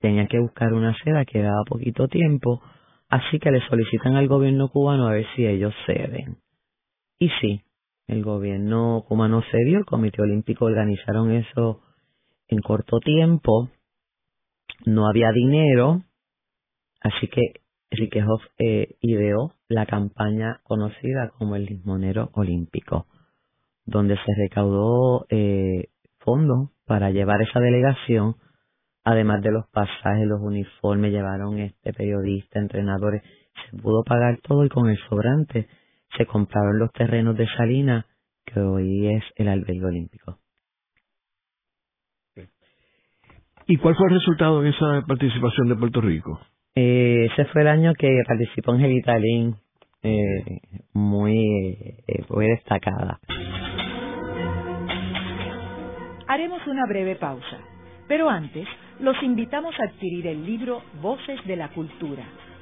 [0.00, 2.62] Tenía que buscar una seda, quedaba poquito tiempo,
[3.08, 6.38] así que le solicitan al gobierno cubano a ver si ellos ceden.
[7.18, 7.62] Y sí,
[8.06, 11.82] el gobierno cubano cedió, el Comité Olímpico organizaron eso
[12.48, 13.70] en corto tiempo,
[14.84, 16.02] no había dinero,
[17.00, 17.40] así que
[17.90, 18.24] Enrique
[18.58, 23.06] eh, ideó la campaña conocida como el Lismonero Olímpico,
[23.84, 25.88] donde se recaudó eh,
[26.18, 28.36] fondos para llevar esa delegación,
[29.04, 33.22] además de los pasajes, los uniformes, llevaron este periodista, entrenadores,
[33.70, 35.68] se pudo pagar todo y con el sobrante
[36.16, 38.04] se compraron los terrenos de Salinas,
[38.44, 40.38] que hoy es el albergue olímpico.
[43.68, 46.40] ¿Y cuál fue el resultado de esa participación de Puerto Rico?
[46.74, 49.56] Eh, ese fue el año que participó Angelita Lin,
[50.02, 50.60] eh,
[50.92, 51.34] muy,
[52.06, 53.18] eh, muy destacada.
[56.28, 57.58] Haremos una breve pausa,
[58.06, 58.68] pero antes
[59.00, 62.24] los invitamos a adquirir el libro Voces de la Cultura,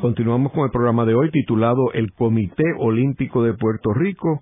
[0.00, 4.40] Continuamos con el programa de hoy titulado El Comité Olímpico de Puerto Rico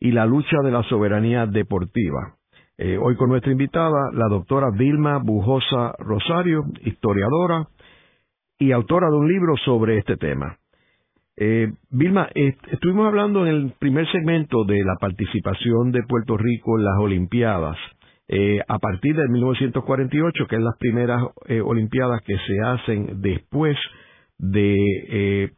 [0.00, 2.34] y la lucha de la soberanía deportiva.
[2.76, 7.68] Eh, hoy con nuestra invitada, la doctora Vilma Bujosa Rosario, historiadora,
[8.58, 10.56] y autora de un libro sobre este tema.
[11.36, 16.84] Eh, Vilma, estuvimos hablando en el primer segmento de la participación de Puerto Rico en
[16.84, 17.76] las Olimpiadas.
[18.26, 23.76] Eh, a partir de 1948, que es las primeras eh, Olimpiadas que se hacen después
[24.38, 24.76] de
[25.10, 25.50] eh,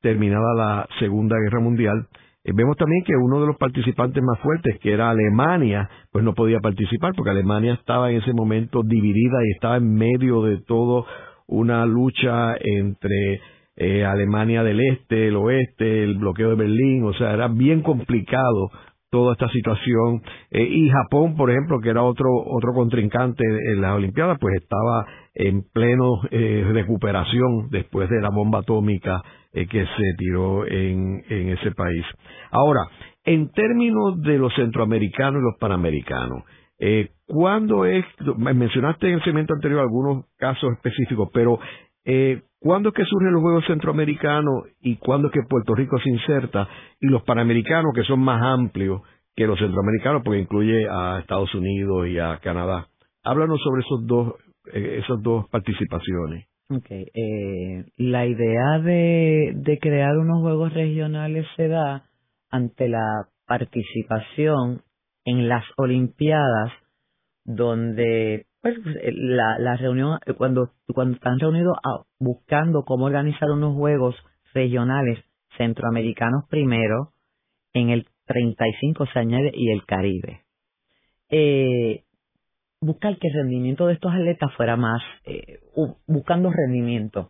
[0.00, 2.08] terminada la Segunda Guerra Mundial,
[2.44, 6.34] eh, vemos también que uno de los participantes más fuertes, que era Alemania, pues no
[6.34, 11.06] podía participar porque Alemania estaba en ese momento dividida y estaba en medio de todo
[11.46, 13.40] una lucha entre
[13.76, 18.70] eh, Alemania del Este, el Oeste, el bloqueo de Berlín, o sea, era bien complicado
[19.14, 20.22] toda esta situación.
[20.50, 25.06] Eh, y Japón, por ejemplo, que era otro, otro contrincante en las Olimpiadas, pues estaba
[25.36, 29.22] en pleno eh, recuperación después de la bomba atómica
[29.52, 32.04] eh, que se tiró en, en ese país.
[32.50, 32.88] Ahora,
[33.24, 36.42] en términos de los centroamericanos y los panamericanos,
[36.80, 38.04] eh, ¿Cuándo es,
[38.36, 41.58] mencionaste en el segmento anterior algunos casos específicos, pero
[42.04, 46.10] eh, ¿cuándo es que surgen los Juegos Centroamericanos y cuándo es que Puerto Rico se
[46.10, 46.68] inserta?
[47.00, 49.02] Y los Panamericanos, que son más amplios
[49.34, 52.88] que los centroamericanos, porque incluye a Estados Unidos y a Canadá.
[53.24, 54.34] Háblanos sobre esos dos,
[54.72, 56.46] eh, esas dos participaciones.
[56.68, 57.06] Okay.
[57.14, 62.08] Eh, la idea de, de crear unos Juegos Regionales se da
[62.50, 64.82] ante la participación
[65.24, 66.72] en las Olimpiadas,
[67.44, 68.78] donde pues
[69.12, 74.16] la, la reunión cuando cuando están reunidos ah, buscando cómo organizar unos juegos
[74.54, 75.18] regionales
[75.58, 77.10] centroamericanos primero
[77.74, 80.44] en el 35 se añade y el Caribe.
[81.28, 82.04] Eh,
[82.80, 85.58] buscar que el rendimiento de estos atletas fuera más eh,
[86.06, 87.28] buscando rendimiento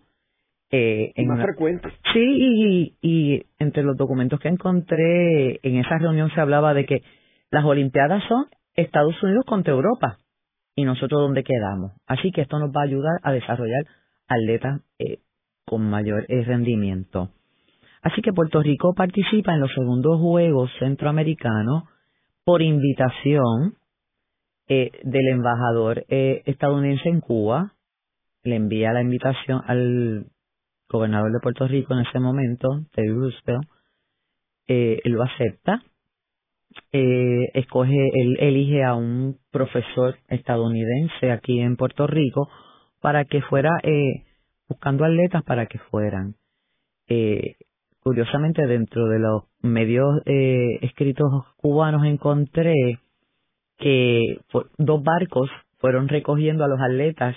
[0.71, 1.89] eh, en más frecuente.
[2.13, 7.03] Sí y, y entre los documentos que encontré en esa reunión se hablaba de que
[7.51, 10.19] las Olimpiadas son Estados Unidos contra Europa
[10.77, 11.93] y nosotros dónde quedamos.
[12.07, 13.87] Así que esto nos va a ayudar a desarrollar
[14.27, 15.21] atletas eh,
[15.65, 17.31] con mayor eh, rendimiento.
[18.03, 21.85] Así que Puerto Rico participa en los segundos Juegos Centroamericanos
[22.45, 23.77] por invitación
[24.69, 27.73] eh, del embajador estadounidense en Cuba.
[28.43, 30.27] Le envía la invitación al
[30.89, 33.69] gobernador de Puerto Rico en ese momento, Teddy Roosevelt.
[34.67, 35.83] él lo acepta
[36.93, 42.49] eh, escoge, él elige a un profesor estadounidense aquí en Puerto Rico
[43.01, 44.25] para que fuera eh,
[44.69, 46.37] buscando atletas para que fueran.
[47.09, 47.57] Eh,
[48.03, 53.01] curiosamente, dentro de los medios eh, escritos cubanos encontré
[53.79, 54.39] que
[54.79, 57.37] dos barcos fueron recogiendo a los atletas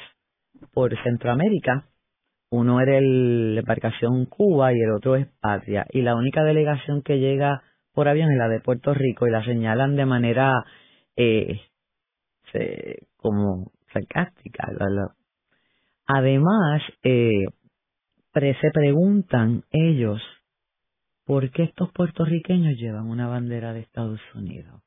[0.74, 1.86] por Centroamérica.
[2.50, 5.86] Uno era el, embarcación Cuba y el otro es Patria.
[5.92, 7.64] Y la única delegación que llega
[7.98, 10.64] por avión en la de Puerto Rico y la señalan de manera
[11.16, 11.62] eh,
[13.16, 14.68] como sarcástica.
[16.06, 17.46] Además, eh,
[18.36, 20.22] se preguntan ellos
[21.26, 24.80] por qué estos puertorriqueños llevan una bandera de Estados Unidos.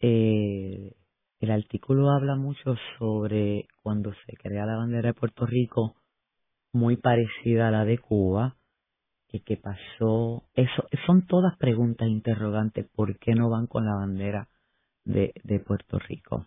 [0.00, 0.96] Eh,
[1.38, 5.94] el artículo habla mucho sobre cuando se crea la bandera de Puerto Rico,
[6.72, 8.56] muy parecida a la de Cuba,
[9.30, 10.44] que qué pasó.
[10.54, 12.86] Eso son todas preguntas interrogantes.
[12.94, 14.48] ¿Por qué no van con la bandera
[15.04, 15.32] de,
[15.66, 16.46] Puerto Rico?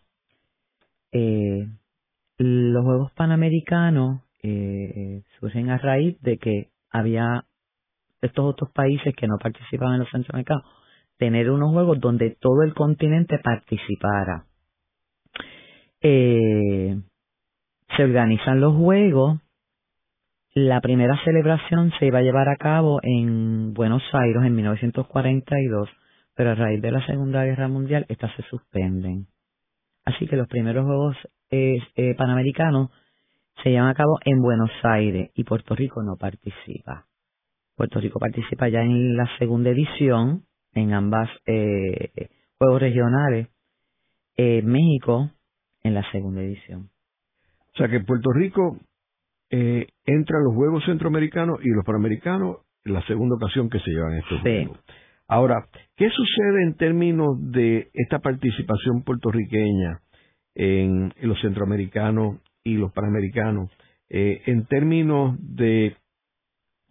[1.12, 1.68] Eh,
[2.38, 7.46] los Juegos Panamericanos eh, surgen a raíz de que había
[8.22, 10.64] estos otros países que no participaban en los centroamericanos
[11.18, 14.46] tener unos juegos donde todo el continente participara.
[16.02, 17.00] Eh,
[17.96, 19.40] se organizan los juegos
[20.54, 25.90] la primera celebración se iba a llevar a cabo en Buenos Aires en 1942,
[26.36, 29.28] pero a raíz de la Segunda Guerra Mundial estas se suspenden.
[30.06, 31.18] Así que los primeros Juegos
[31.50, 32.92] eh, eh, Panamericanos
[33.64, 37.06] se llevan a cabo en Buenos Aires y Puerto Rico no participa.
[37.76, 43.48] Puerto Rico participa ya en la segunda edición, en ambas eh, Juegos Regionales.
[44.36, 45.30] Eh, México
[45.84, 46.90] en la segunda edición.
[47.74, 48.80] O sea que Puerto Rico
[49.56, 54.16] eh, entra a los Juegos Centroamericanos y los Panamericanos la segunda ocasión que se llevan
[54.16, 54.80] estos Juegos.
[55.28, 60.00] Ahora, ¿qué sucede en términos de esta participación puertorriqueña
[60.56, 63.70] en, los centroamericanos y los panamericanos
[64.10, 65.98] eh, en términos de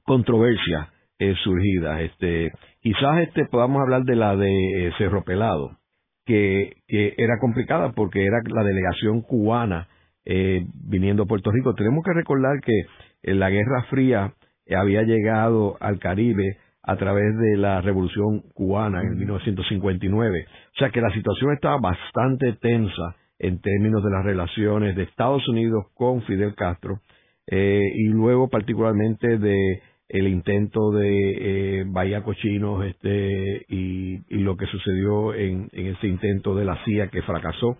[0.04, 2.00] controversia eh, surgidas?
[2.02, 5.78] Este, quizás este podamos hablar de la de eh, Cerro Pelado,
[6.24, 9.88] que, que, era complicada porque era la delegación cubana
[10.24, 11.74] eh, viniendo a Puerto Rico.
[11.74, 12.86] Tenemos que recordar que
[13.22, 14.34] en la Guerra Fría
[14.76, 20.46] había llegado al Caribe a través de la Revolución Cubana en 1959.
[20.74, 25.46] O sea que la situación estaba bastante tensa en términos de las relaciones de Estados
[25.48, 27.00] Unidos con Fidel Castro
[27.46, 34.66] eh, y luego particularmente de el intento de eh, Bahía Cochinos este, y, lo que
[34.66, 37.78] sucedió en, ese intento de la CIA que fracasó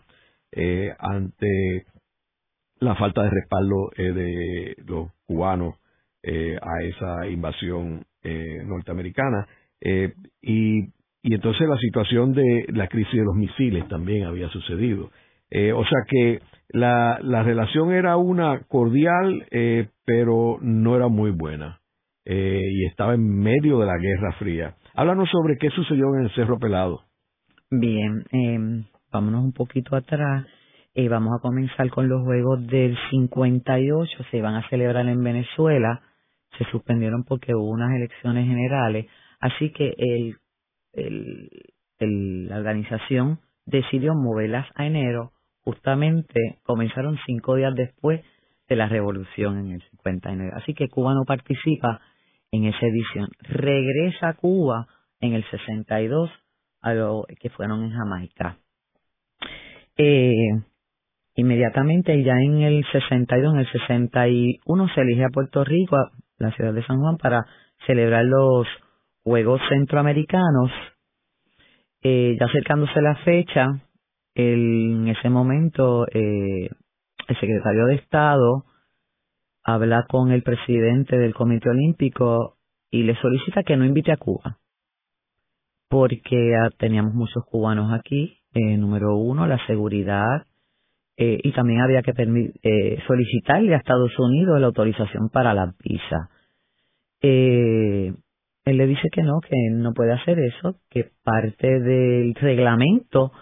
[0.53, 1.85] eh, ante
[2.83, 5.77] la falta de respaldo de los cubanos
[6.25, 9.49] a esa invasión eh, norteamericana.
[9.81, 10.85] Eh, y,
[11.25, 15.11] y entonces la situación de la crisis de los misiles también había sucedido.
[15.51, 19.45] Eh, o sea que la, la relación era una cordial,
[20.05, 21.81] pero no era muy buena.
[22.25, 24.77] y estaba en medio de la Guerra Fría.
[24.95, 27.03] Háblanos sobre qué sucedió en el Cerro Pelado.
[27.71, 30.47] Bien, eh, vámonos un poquito atrás.
[31.09, 34.25] Vamos a comenzar con los Juegos del 58.
[34.31, 36.03] Se van a celebrar en Venezuela
[36.59, 39.07] se suspendieron porque hubo unas elecciones generales,
[39.41, 40.37] así que el,
[42.49, 48.21] la organización decidió moverlas a enero, justamente comenzaron cinco días después
[48.69, 50.53] de la revolución en el 59.
[50.57, 52.01] Así que Cuba no participa
[52.51, 53.29] en esa edición.
[53.41, 54.87] Regresa a Cuba
[55.21, 56.31] en el 62
[56.81, 58.59] a lo que fueron en Jamaica.
[59.97, 60.63] Eh,
[61.35, 65.97] inmediatamente ya en el 62, en el 61 se elige a Puerto Rico
[66.39, 67.47] la ciudad de San Juan para
[67.87, 68.67] celebrar los
[69.23, 70.71] Juegos Centroamericanos.
[72.03, 73.69] Eh, ya acercándose la fecha,
[74.35, 76.69] en ese momento eh,
[77.29, 78.65] el secretario de Estado
[79.63, 82.57] habla con el presidente del Comité Olímpico
[82.91, 84.59] y le solicita que no invite a Cuba,
[85.89, 88.39] porque teníamos muchos cubanos aquí.
[88.55, 90.47] Eh, número uno, la seguridad
[91.17, 96.31] eh, y también había que eh, solicitarle a Estados Unidos la autorización para la visa.
[97.21, 98.13] Eh,
[98.65, 103.33] él le dice que no, que no puede hacer eso, que parte del reglamento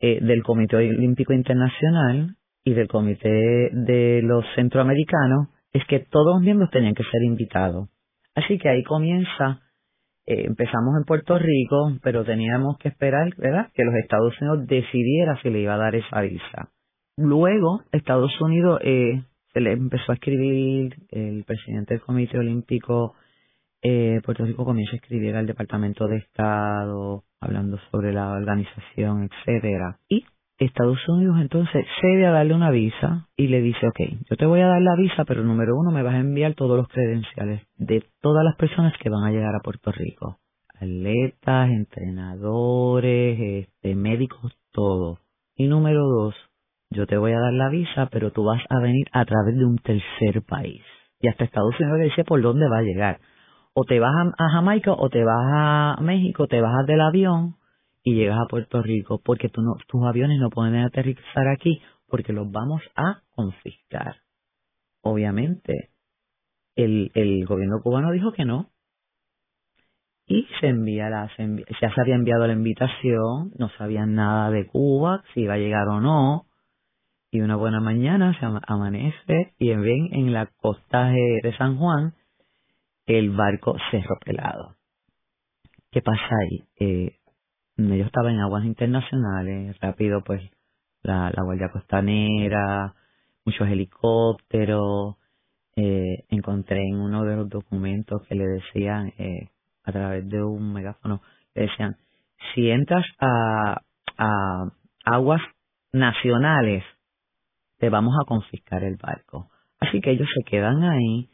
[0.00, 6.42] eh, del Comité Olímpico Internacional y del Comité de los Centroamericanos es que todos los
[6.42, 7.88] miembros tenían que ser invitados.
[8.34, 9.60] Así que ahí comienza,
[10.26, 15.38] eh, empezamos en Puerto Rico, pero teníamos que esperar, ¿verdad?, que los Estados Unidos decidiera
[15.42, 16.70] si le iba a dar esa visa.
[17.18, 23.14] Luego, Estados Unidos eh, se le empezó a escribir, el presidente del Comité Olímpico
[23.82, 29.98] eh, Puerto Rico comienza a escribir al Departamento de Estado, hablando sobre la organización, etcétera.
[30.08, 30.24] Y
[30.58, 34.00] Estados Unidos entonces cede a darle una visa y le dice, ok,
[34.30, 36.76] yo te voy a dar la visa, pero número uno me vas a enviar todos
[36.76, 40.38] los credenciales de todas las personas que van a llegar a Puerto Rico.
[40.74, 45.18] Atletas, entrenadores, este, médicos, todo.
[45.56, 46.34] Y número dos,
[46.90, 49.64] yo te voy a dar la visa, pero tú vas a venir a través de
[49.64, 50.82] un tercer país.
[51.20, 53.20] Y hasta Estados Unidos le dice por dónde va a llegar.
[53.74, 57.56] O te vas a, Jamaica o te vas a México, te bajas del avión
[58.02, 62.32] y llegas a Puerto Rico, porque tú no, tus aviones no pueden aterrizar aquí porque
[62.32, 64.16] los vamos a confiscar.
[65.02, 65.90] Obviamente,
[66.74, 68.70] el, el gobierno cubano dijo que no.
[70.26, 74.66] Y se envía la, se ya se había enviado la invitación, no sabían nada de
[74.66, 76.47] Cuba, si iba a llegar o no
[77.30, 82.14] y una buena mañana se amanece y ven en la costa de San Juan
[83.06, 84.76] el barco Cerro Pelado.
[85.90, 86.64] ¿Qué pasa ahí?
[86.78, 87.16] Eh,
[87.76, 90.42] yo estaba en aguas internacionales, rápido pues
[91.02, 92.94] la, Guardia Costanera,
[93.44, 95.16] muchos helicópteros,
[95.76, 99.48] eh, encontré en uno de los documentos que le decían eh,
[99.84, 101.22] a través de un megáfono,
[101.54, 101.96] le decían,
[102.54, 103.80] si entras a
[105.04, 105.40] aguas
[105.92, 106.84] nacionales,
[107.78, 109.50] te vamos a confiscar el barco.
[109.80, 111.28] Así que ellos se quedan ahí.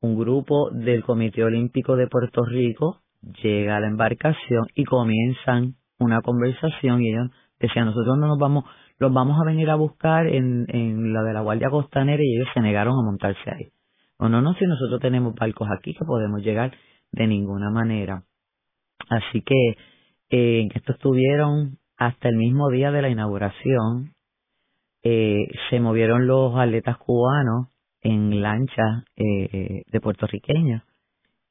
[0.00, 3.00] Un grupo del Comité Olímpico de Puerto Rico
[3.42, 7.30] llega a la embarcación y comienzan una conversación y ellos
[7.60, 8.64] Decía, nosotros no nos vamos,
[8.98, 12.48] los vamos a venir a buscar en, en la de la Guardia Costanera y ellos
[12.54, 13.68] se negaron a montarse ahí.
[14.16, 16.72] O no, no, si nosotros tenemos barcos aquí que podemos llegar
[17.12, 18.22] de ninguna manera.
[19.10, 19.76] Así que
[20.30, 24.12] eh, en esto estuvieron hasta el mismo día de la inauguración.
[25.02, 27.68] Eh, se movieron los atletas cubanos
[28.02, 30.82] en lancha eh, de puertorriqueños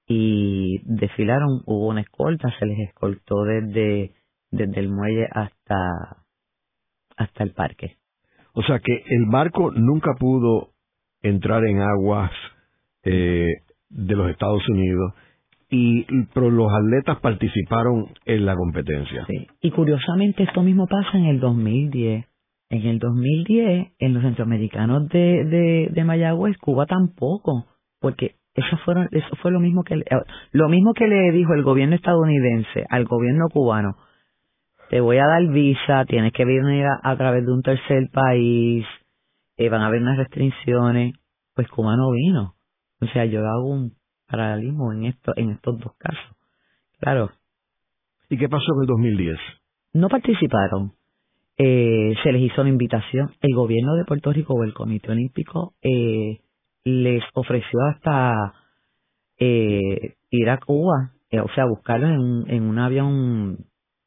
[0.07, 4.13] y desfilaron, hubo una escolta, se les escoltó desde,
[4.49, 6.23] desde el muelle hasta,
[7.15, 7.97] hasta el parque.
[8.53, 10.69] O sea que el barco nunca pudo
[11.21, 12.31] entrar en aguas
[13.03, 13.47] eh,
[13.89, 15.13] de los Estados Unidos
[15.69, 19.25] y pero los atletas participaron en la competencia.
[19.27, 19.47] Sí.
[19.61, 22.25] Y curiosamente esto mismo pasa en el 2010.
[22.69, 27.65] En el 2010, en los centroamericanos de, de, de Mayagüez, Cuba tampoco,
[27.99, 30.05] porque eso fueron eso fue lo mismo que le,
[30.51, 33.95] lo mismo que le dijo el gobierno estadounidense al gobierno cubano.
[34.89, 38.85] Te voy a dar visa tienes que venir a, través de un tercer país
[39.57, 41.13] eh, van a haber unas restricciones.
[41.53, 42.55] Pues Cuba no vino.
[43.01, 43.93] O sea yo hago un
[44.27, 46.35] paralelismo en esto en estos dos casos.
[46.99, 47.31] Claro.
[48.29, 49.39] Y qué pasó en el 2010
[49.93, 50.93] no participaron
[51.59, 55.73] eh, se les hizo una invitación el gobierno de Puerto Rico o el Comité Olímpico
[55.83, 56.39] eh,
[56.85, 58.53] les ofreció hasta
[59.37, 63.57] eh, ir a Cuba, eh, o sea, buscarlos en, un, en un avión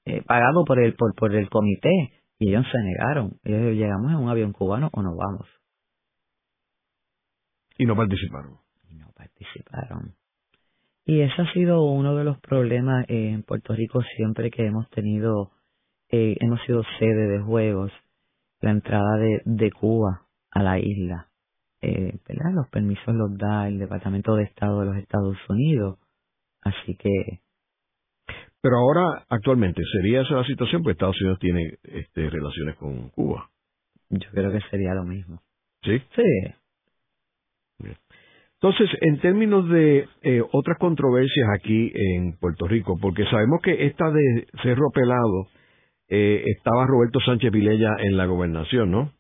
[0.05, 3.39] eh, pagado por el, por, por el comité, y ellos se negaron.
[3.45, 5.49] Ellos llegamos en un avión cubano o nos vamos.
[7.79, 8.57] Y no participaron.
[8.91, 10.15] Y no participaron.
[11.05, 15.53] Y ese ha sido uno de los problemas en Puerto Rico siempre que hemos tenido,
[16.13, 17.91] eh, hemos sido sede de juegos,
[18.61, 21.33] la entrada de, de Cuba a la isla
[21.83, 22.15] eh,
[22.55, 25.99] los permisos los da el Departamento de Estado de los Estados Unidos.
[26.63, 27.41] Así que.
[28.61, 30.83] Pero ahora, actualmente, ¿sería esa la situación?
[30.83, 33.51] Porque Estados Unidos tiene este, relaciones con Cuba.
[34.11, 35.43] Yo creo que sería lo mismo.
[35.83, 36.01] ¿Sí?
[36.15, 36.23] Sí.
[38.55, 44.09] Entonces, en términos de eh, otras controversias aquí en Puerto Rico, porque sabemos que esta
[44.13, 45.49] de Cerro Pelado
[46.15, 49.13] eh, estaba Roberto Sánchez Vilella en la gobernación, ¿no?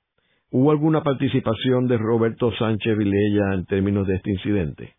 [0.51, 4.93] ¿Hubo alguna participación de Roberto Sánchez Vilella en términos de este incidente?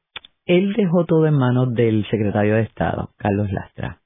[0.48, 4.00] Él dejó todo en manos del secretario de Estado, Carlos Lastra.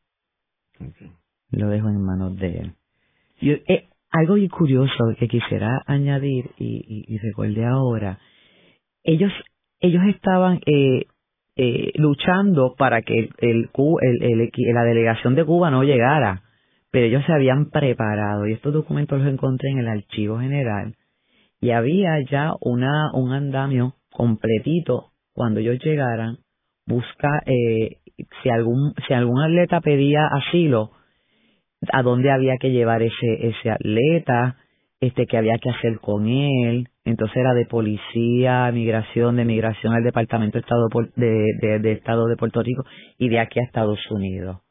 [1.52, 2.74] Lo dejó en manos de él.
[3.40, 8.20] Y, eh, algo curioso que quisiera añadir y, y, recuerde ahora,
[9.04, 9.32] ellos
[9.80, 11.06] ellos estaban eh,
[11.56, 13.70] eh, luchando para que el, el,
[14.22, 16.44] el, la delegación de Cuba no llegara,
[16.98, 20.96] pero ellos se habían preparado y estos documentos los encontré en el archivo general
[21.62, 26.40] y había ya una un andamio completito cuando ellos llegaran
[26.88, 27.98] busca eh,
[28.42, 30.90] si algún si algún atleta pedía asilo
[31.94, 34.58] a dónde había que llevar ese ese atleta
[35.00, 40.04] este que había que hacer con él entonces era de policía migración de migración al
[40.04, 42.86] departamento de estado de, de, estado de Puerto Rico
[43.20, 44.62] y de aquí a Estados Unidos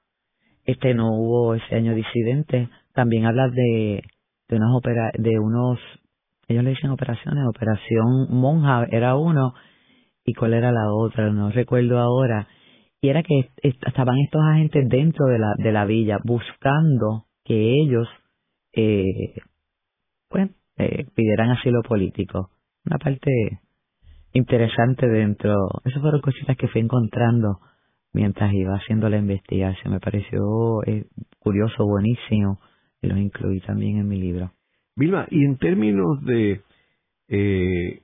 [0.66, 4.02] este no hubo ese año disidente también habla de
[4.48, 5.80] de unas opera, de unos
[6.48, 9.54] ellos le dicen operaciones, operación monja era uno
[10.24, 12.46] y cuál era la otra, no recuerdo ahora.
[13.00, 18.08] Y era que estaban estos agentes dentro de la, de la villa buscando que ellos
[18.72, 19.34] eh,
[20.28, 22.50] pues, eh, pidieran asilo político.
[22.84, 23.60] Una parte
[24.32, 25.54] interesante dentro.
[25.84, 27.60] Esas fueron cositas que fui encontrando
[28.16, 29.92] mientras iba haciendo la investigación.
[29.92, 31.04] Me pareció eh,
[31.38, 32.58] curioso, buenísimo
[33.02, 34.52] y lo incluí también en mi libro.
[34.96, 36.62] Vilma, y en términos de
[37.28, 38.00] eh,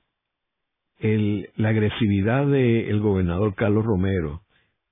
[0.99, 4.41] el, la agresividad del gobernador Carlos Romero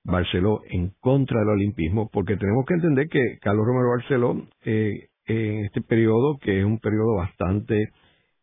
[0.04, 5.66] Barceló en contra del olimpismo, porque tenemos que entender que Carlos Romero Barceló eh, en
[5.66, 7.92] este periodo, que es un periodo bastante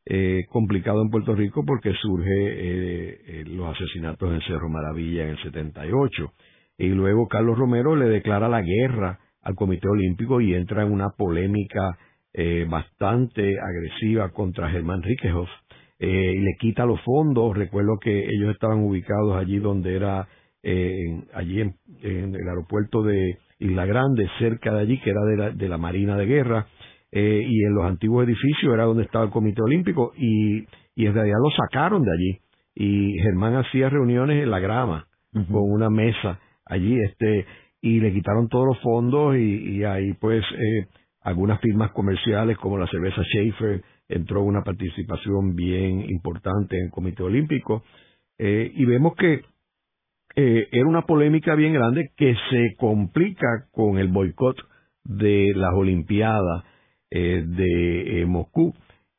[0.05, 5.43] eh, complicado en Puerto Rico porque surge eh, los asesinatos en Cerro Maravilla en el
[5.43, 6.33] 78
[6.79, 11.09] y luego Carlos Romero le declara la guerra al Comité Olímpico y entra en una
[11.09, 11.97] polémica
[12.33, 15.49] eh, bastante agresiva contra Germán Ríquejos
[15.99, 17.55] eh, y le quita los fondos.
[17.57, 20.29] Recuerdo que ellos estaban ubicados allí donde era,
[20.63, 25.49] eh, allí en, el aeropuerto de Isla Grande, cerca de allí, que era de la,
[25.51, 26.67] de la Marina de Guerra,
[27.11, 30.59] eh, y en los antiguos edificios era donde estaba el Comité Olímpico, y,
[30.95, 32.39] y en realidad lo sacaron de allí.
[32.73, 36.39] Y Germán hacía reuniones en la grama, con una mesa
[36.69, 37.45] allí, este,
[37.81, 40.87] y le quitaron todos los fondos, y, y ahí pues eh,
[41.21, 47.23] algunas firmas comerciales como la cerveza Schaefer entró una participación bien importante en el Comité
[47.23, 47.83] Olímpico
[48.37, 49.41] eh, y vemos que
[50.35, 54.55] eh, era una polémica bien grande que se complica con el boicot
[55.03, 56.63] de las Olimpiadas
[57.11, 58.71] de Moscú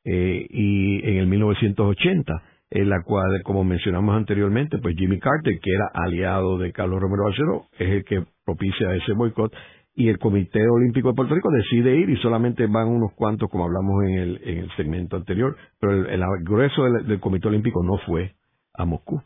[0.04, 5.90] y en el 1980 en la cual, como mencionamos anteriormente, pues Jimmy Carter, que era
[5.92, 9.52] aliado de Carlos Romero Barceló, es el que propicia ese boicot
[9.94, 13.64] y el Comité Olímpico de Puerto Rico decide ir y solamente van unos cuantos, como
[13.64, 18.34] hablamos en el, en el segmento anterior, pero el, grueso del, Comité Olímpico no fue
[18.74, 19.20] a Moscú.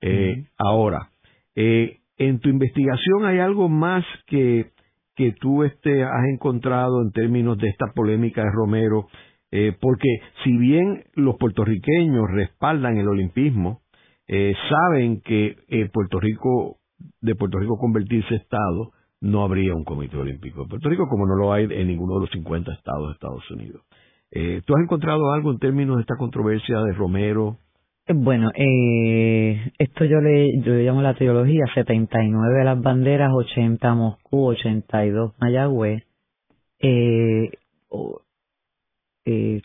[0.00, 1.10] Eh, ahora,
[1.54, 4.72] eh, en tu investigación hay algo más que,
[5.14, 9.06] que tú este, has encontrado en términos de esta polémica de Romero
[9.50, 10.08] eh, porque
[10.44, 13.80] si bien los puertorriqueños respaldan el olimpismo,
[14.28, 16.78] eh, saben que eh, Puerto Rico,
[17.20, 21.36] de Puerto Rico convertirse Estado, no habría un comité olímpico de Puerto Rico como no
[21.36, 23.82] lo hay en ninguno de los 50 estados de Estados Unidos.
[24.64, 27.58] ¿Tú has encontrado algo en términos de esta controversia de Romero?
[28.12, 34.48] Bueno, eh, esto yo le, yo le llamo la teología, 79 las banderas, 80 Moscú,
[34.48, 36.02] 82 Mayagüez.
[36.80, 37.50] Eh,
[39.24, 39.60] eh,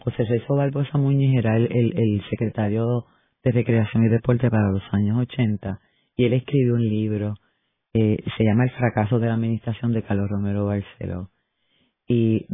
[0.00, 3.06] José César Barbosa Muñiz era el, secretario
[3.42, 5.80] de Recreación y Deporte para los años 80
[6.16, 7.34] y él escribió un libro,
[7.92, 11.30] eh, se llama El fracaso de la administración de Carlos Romero Barceló.
[12.06, 12.46] Y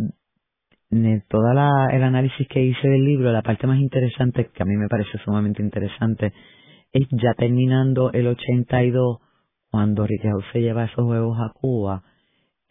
[0.91, 4.77] de todo el análisis que hice del libro, la parte más interesante, que a mí
[4.77, 6.33] me parece sumamente interesante,
[6.93, 9.19] es ya terminando el 82,
[9.71, 12.03] cuando Riquelme se lleva esos juegos a Cuba,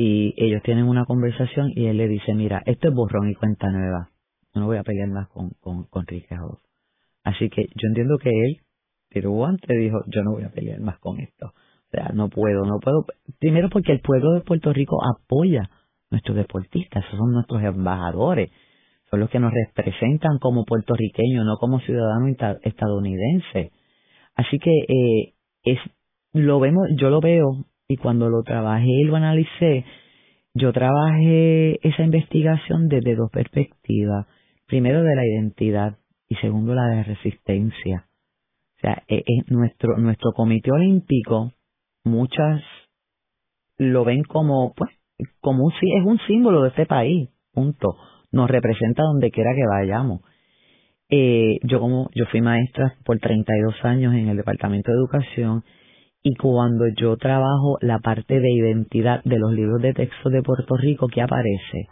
[0.02, 3.70] y ellos tienen una conversación y él le dice, mira, esto es borrón y cuenta
[3.70, 4.10] nueva.
[4.56, 6.06] No voy a pelear más con, con, con
[7.26, 8.62] Así que yo entiendo que él,
[9.10, 11.48] pero antes dijo, yo no voy a pelear más con esto.
[11.48, 13.06] O sea, no puedo, no puedo.
[13.40, 15.70] Primero porque el pueblo de Puerto Rico apoya
[16.10, 18.52] nuestros deportistas, esos son nuestros embajadores,
[19.12, 23.74] son los que nos representan como puertorriqueños, no como ciudadanos estadounidenses.
[24.34, 25.34] Así que eh,
[25.64, 25.80] es,
[26.32, 29.84] lo vemos, yo lo veo y cuando lo trabajé y lo analicé,
[30.54, 34.28] yo trabajé esa investigación desde dos perspectivas.
[34.68, 38.06] Primero de la identidad y segundo la de resistencia.
[38.78, 41.52] O sea, e, e, nuestro, nuestro comité olímpico,
[42.04, 42.62] muchas
[43.80, 44.92] lo ven como, pues,
[45.42, 47.96] como un, es un símbolo de este país, punto.
[48.32, 50.22] Nos representa donde quiera que vayamos.
[51.10, 55.64] Eh, yo como, yo fui maestra por 32 años en el Departamento de Educación
[56.22, 60.76] y cuando yo trabajo la parte de identidad de los libros de texto de Puerto
[60.76, 61.88] Rico, ¿qué aparece?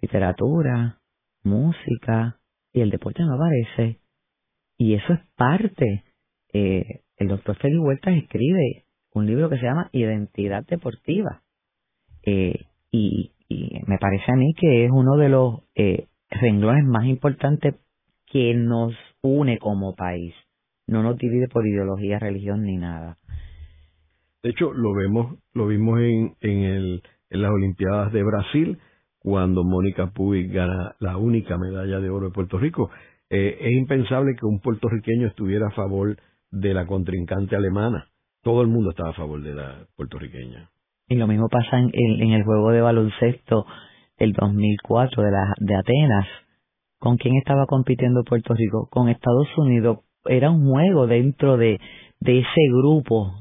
[0.00, 0.98] Literatura,
[1.44, 2.38] música
[2.72, 4.00] y el deporte no aparece.
[4.78, 6.04] Y eso es parte.
[6.54, 11.42] Eh, el doctor Félix Huertas escribe un libro que se llama Identidad Deportiva.
[12.24, 17.04] Eh, y, y, me parece a mí que es uno de los eh, renglones más
[17.04, 17.74] importantes
[18.26, 20.34] que nos une como país
[20.92, 23.18] no nos divide por ideología, religión ni nada.
[24.42, 28.78] De hecho, lo vemos, lo vimos en, en, el, en las Olimpiadas de Brasil,
[29.18, 32.90] cuando Mónica Puig gana la única medalla de oro de Puerto Rico.
[33.30, 36.16] Eh, es impensable que un puertorriqueño estuviera a favor
[36.50, 38.08] de la contrincante alemana.
[38.42, 40.70] Todo el mundo estaba a favor de la puertorriqueña.
[41.08, 43.64] Y lo mismo pasa en, en el juego de baloncesto
[44.18, 46.26] del 2004 de, la, de Atenas.
[46.98, 48.88] ¿Con quién estaba compitiendo Puerto Rico?
[48.90, 51.80] Con Estados Unidos era un juego dentro de,
[52.20, 53.34] de ese grupo,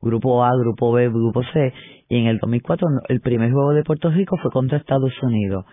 [0.00, 1.72] grupo A, grupo B, grupo C,
[2.08, 5.64] y en el 2004 el primer juego de Puerto Rico fue contra Estados Unidos.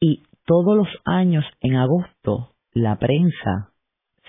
[0.00, 3.72] Y todos los años en agosto la prensa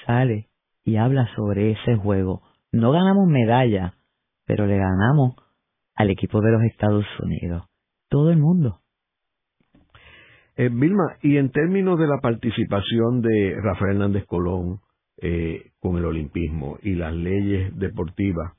[0.06, 0.48] sale
[0.84, 2.42] y habla sobre ese juego.
[2.72, 3.96] No ganamos medalla,
[4.46, 5.36] pero le ganamos
[5.96, 7.66] al equipo de los Estados Unidos.
[8.10, 8.80] Todo el mundo.
[10.56, 14.80] Eh, Vilma, y en términos de la participación de Rafael Hernández Colón,
[15.20, 18.54] eh, con el olimpismo y las leyes deportivas.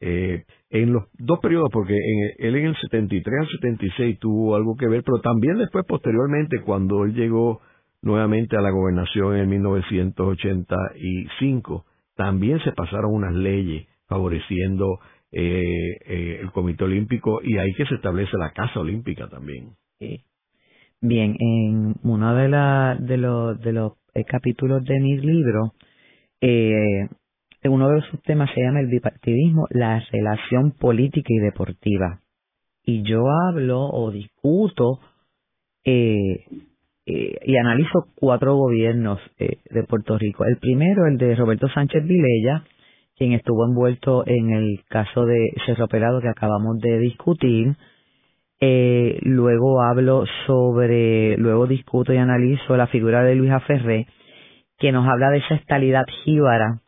[0.00, 1.96] Eh, en los dos periodos, porque
[2.38, 7.04] él en el 73 al 76 tuvo algo que ver, pero también después, posteriormente, cuando
[7.04, 7.60] él llegó
[8.02, 11.86] nuevamente a la gobernación en 1985,
[12.16, 14.98] también se pasaron unas leyes favoreciendo
[15.30, 19.76] eh, el Comité Olímpico y ahí que se establece la Casa Olímpica también.
[21.00, 23.92] Bien, en uno de, la, de los, de los
[24.26, 25.74] capítulos de mi libro,
[26.42, 27.08] eh,
[27.64, 32.20] uno de los temas se llama el bipartidismo, la relación política y deportiva.
[32.84, 34.98] Y yo hablo o discuto
[35.84, 36.44] eh,
[37.04, 40.44] eh, y analizo cuatro gobiernos eh, de Puerto Rico.
[40.44, 42.64] El primero, el de Roberto Sánchez Vilella,
[43.16, 47.76] quien estuvo envuelto en el caso de Cerro Pelado que acabamos de discutir.
[48.60, 54.06] Eh, luego hablo sobre, luego discuto y analizo la figura de Luis Aferré,
[54.82, 56.80] que nos habla de esa estalidad jíbara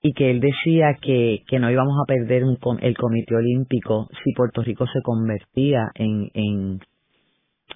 [0.00, 2.44] y que él decía que, que no íbamos a perder
[2.80, 6.78] el Comité Olímpico si Puerto Rico se convertía en, en,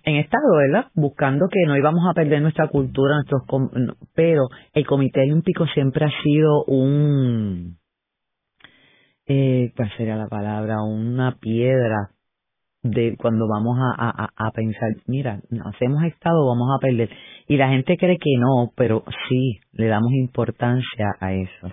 [0.05, 0.87] en estado, ¿verdad?
[0.95, 3.43] Buscando que no íbamos a perder nuestra cultura, nuestros
[4.15, 7.77] pero el Comité Olímpico siempre ha sido un
[9.27, 10.77] eh, ¿cuál sería la palabra?
[10.85, 12.11] Una piedra
[12.91, 17.11] de cuando vamos a, a, pensar, mira, hacemos estado, vamos a perder.
[17.49, 21.73] Y la gente cree que no, pero sí, le damos importancia a eso.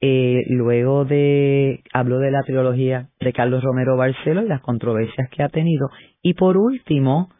[0.00, 5.42] Eh, luego de, hablo de la trilogía de Carlos Romero Barcelo y las controversias que
[5.42, 5.88] ha tenido.
[6.20, 7.30] Y por último,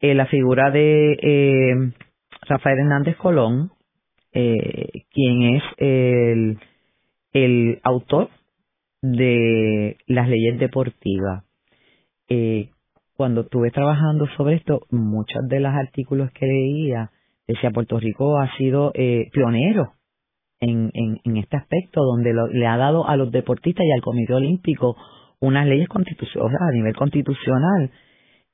[0.00, 1.92] eh, la figura de eh,
[2.48, 3.70] Rafael Hernández Colón,
[4.32, 6.58] eh, quien es el,
[7.32, 8.28] el autor
[9.00, 11.45] de las leyes deportivas.
[12.28, 12.70] Eh,
[13.16, 17.10] cuando estuve trabajando sobre esto, muchos de los artículos que leía
[17.46, 19.92] decía Puerto Rico ha sido eh, pionero
[20.60, 20.90] en,
[21.36, 24.96] este aspecto, donde le ha dado a los deportistas y al Comité Olímpico
[25.40, 27.90] unas leyes constitucionales a nivel constitucional.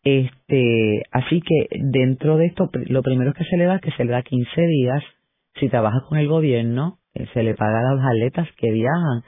[0.04, 4.04] Este, así que dentro de esto, lo primero que se le da es que se
[4.04, 5.02] le da 15 días.
[5.60, 9.22] Si trabaja con el gobierno, eh, se le paga a los atletas que viajan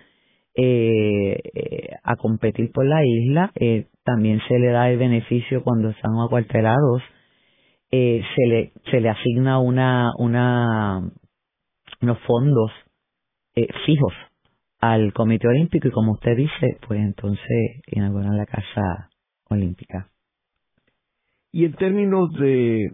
[0.56, 3.52] eh, eh, a competir por la isla.
[3.54, 7.02] Eh, también se le da el beneficio cuando están acuartelados.
[7.90, 11.10] Eh, se le se le asigna una una
[12.00, 12.70] unos fondos
[13.54, 14.12] eh, fijos
[14.80, 19.10] al Comité Olímpico y como usted dice, pues entonces inauguran la Casa
[19.48, 20.10] Olímpica.
[21.52, 22.90] Y en términos de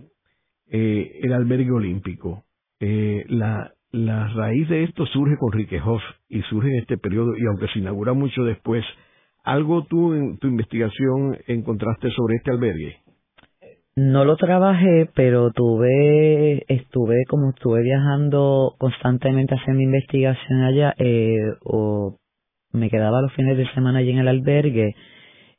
[0.71, 2.45] eh, el albergue olímpico,
[2.79, 7.45] eh, la la raíz de esto surge con Riquejoff y surge en este periodo, y
[7.47, 8.85] aunque se inaugura mucho después,
[9.51, 12.97] ¿algo tú en tu investigación encontraste sobre este albergue?
[13.97, 22.17] No lo trabajé, pero tuve, estuve como estuve viajando constantemente haciendo investigación allá, eh, o
[22.73, 24.95] me quedaba los fines de semana allí en el albergue.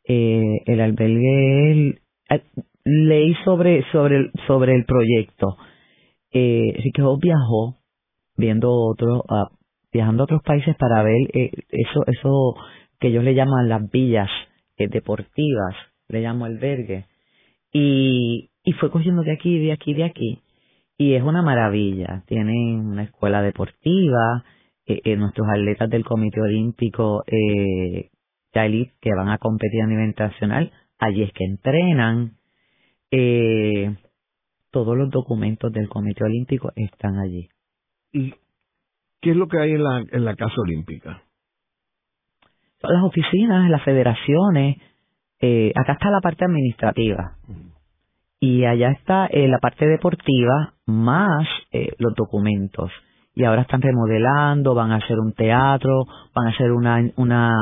[0.08, 2.44] Eh, el albergue, eh,
[2.86, 5.58] leí sobre, sobre, sobre el proyecto.
[6.32, 7.76] Eh, Riquejoff viajó
[8.38, 9.54] viendo otros, uh,
[9.92, 12.56] viajando a otros países para ver eh, eso, eso
[13.02, 14.30] que ellos le llaman las villas
[14.78, 15.76] eh, deportivas,
[16.08, 17.08] le llamo albergue,
[17.74, 20.44] y, y fue cogiendo de aquí, de aquí, de aquí,
[20.98, 22.24] y es una maravilla.
[22.28, 24.46] Tienen una escuela deportiva,
[24.86, 31.24] eh, eh nuestros atletas del Comité Olímpico que van a competir a nivel internacional, allí
[31.24, 32.38] es que entrenan.
[33.10, 33.96] Eh,
[34.70, 37.50] todos los documentos del Comité Olímpico están allí.
[38.14, 38.36] ¿Y
[39.22, 41.24] qué es lo que hay en la, en la Casa Olímpica?
[42.84, 44.78] Las oficinas, las federaciones.
[45.40, 47.38] Eh, acá está la parte administrativa.
[48.40, 52.92] Y allá está eh, la parte deportiva más eh, los documentos.
[53.34, 56.06] Y ahora están remodelando, van a hacer un teatro,
[56.36, 57.54] van a hacer una, una,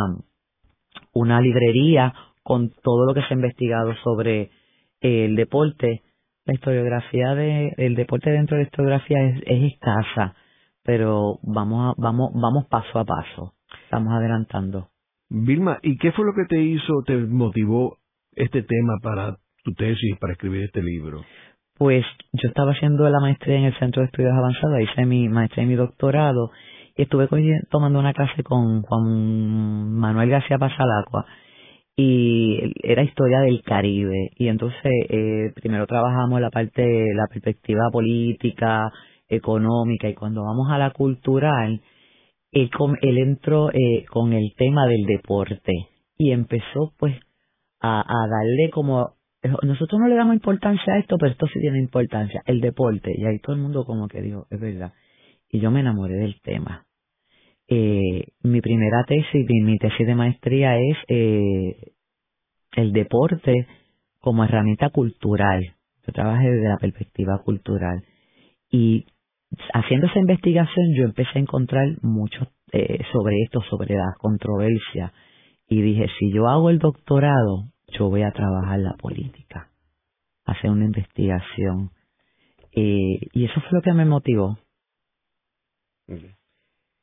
[1.14, 2.14] una librería
[2.44, 4.52] con todo lo que se ha investigado sobre
[5.02, 6.02] el deporte
[6.50, 10.34] la historiografía de el deporte dentro de la historiografía es, es escasa,
[10.84, 13.54] pero vamos a, vamos vamos paso a paso,
[13.84, 14.90] estamos adelantando.
[15.30, 17.98] Vilma, ¿y qué fue lo que te hizo, te motivó
[18.34, 21.22] este tema para tu tesis, para escribir este libro?
[21.78, 22.04] Pues
[22.34, 25.68] yo estaba haciendo la maestría en el Centro de Estudios Avanzados, hice mi maestría y
[25.68, 26.52] mi doctorado,
[26.98, 27.30] y estuve
[27.70, 31.26] tomando una clase con Juan Manuel García Pasalacua,
[32.02, 36.82] y era historia del Caribe y entonces eh, primero trabajamos la parte
[37.14, 38.90] la perspectiva política
[39.28, 41.82] económica y cuando vamos a la cultural
[42.52, 42.70] él,
[43.02, 45.74] él entró eh, con el tema del deporte
[46.18, 47.16] y empezó pues
[47.82, 49.16] a, darle como
[49.64, 53.26] nosotros no le damos importancia a esto pero esto sí tiene importancia el deporte y
[53.26, 54.92] ahí todo el mundo como que dijo es verdad
[55.50, 56.86] y yo me enamoré del tema
[57.72, 61.94] eh, mi primera tesis, mi, tesis de maestría es eh,
[62.76, 63.68] el deporte
[64.20, 65.76] como herramienta cultural.
[66.06, 68.04] Yo trabajé desde la perspectiva cultural.
[68.72, 69.06] Y
[69.74, 75.14] haciendo esa investigación yo empecé a encontrar mucho eh, sobre esto, sobre la controversia.
[75.68, 79.70] Y dije, si yo hago el doctorado, yo voy a trabajar la política,
[80.46, 81.92] hacer una investigación.
[82.76, 84.58] Eh, y eso fue lo que me motivó.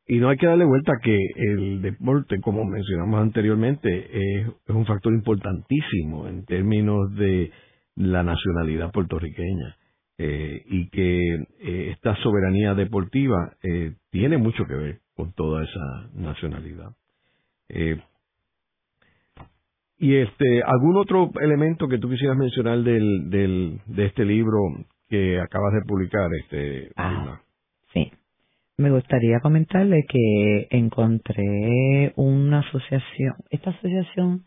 [0.09, 5.13] Y no hay que darle vuelta que el deporte, como mencionamos anteriormente, es, un factor
[5.13, 7.51] importantísimo en términos de
[7.97, 9.77] la nacionalidad puertorriqueña.
[10.19, 16.11] Eh, y que eh, esta soberanía deportiva eh, tiene mucho que ver con toda esa
[16.15, 16.93] nacionalidad.
[17.69, 18.01] Eh,
[19.99, 24.59] y este, algún otro elemento que tú quisieras mencionar del, del, de este libro
[25.09, 27.41] que acabas de publicar, este, ah,
[27.93, 28.11] sí.
[28.79, 33.35] Me gustaría comentarle que encontré una asociación.
[33.49, 34.45] Esta asociación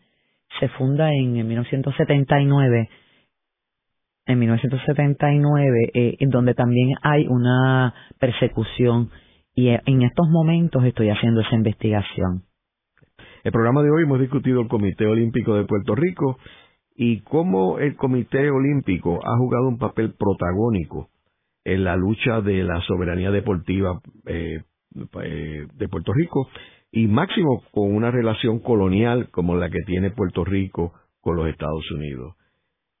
[0.60, 2.88] se funda en 1979
[4.26, 9.10] en 1979, eh, donde también hay una persecución
[9.54, 12.44] y eh, en estos momentos estoy haciendo esa investigación.
[13.42, 16.38] El programa de hoy hemos discutido el Comité Olímpico de Puerto Rico
[16.94, 21.08] y cómo el Comité Olímpico ha jugado un papel protagónico
[21.64, 24.62] en la lucha de la soberanía deportiva eh,
[25.22, 26.48] eh, de Puerto Rico
[26.92, 31.90] y máximo con una relación colonial como la que tiene Puerto Rico con los Estados
[31.92, 32.34] Unidos.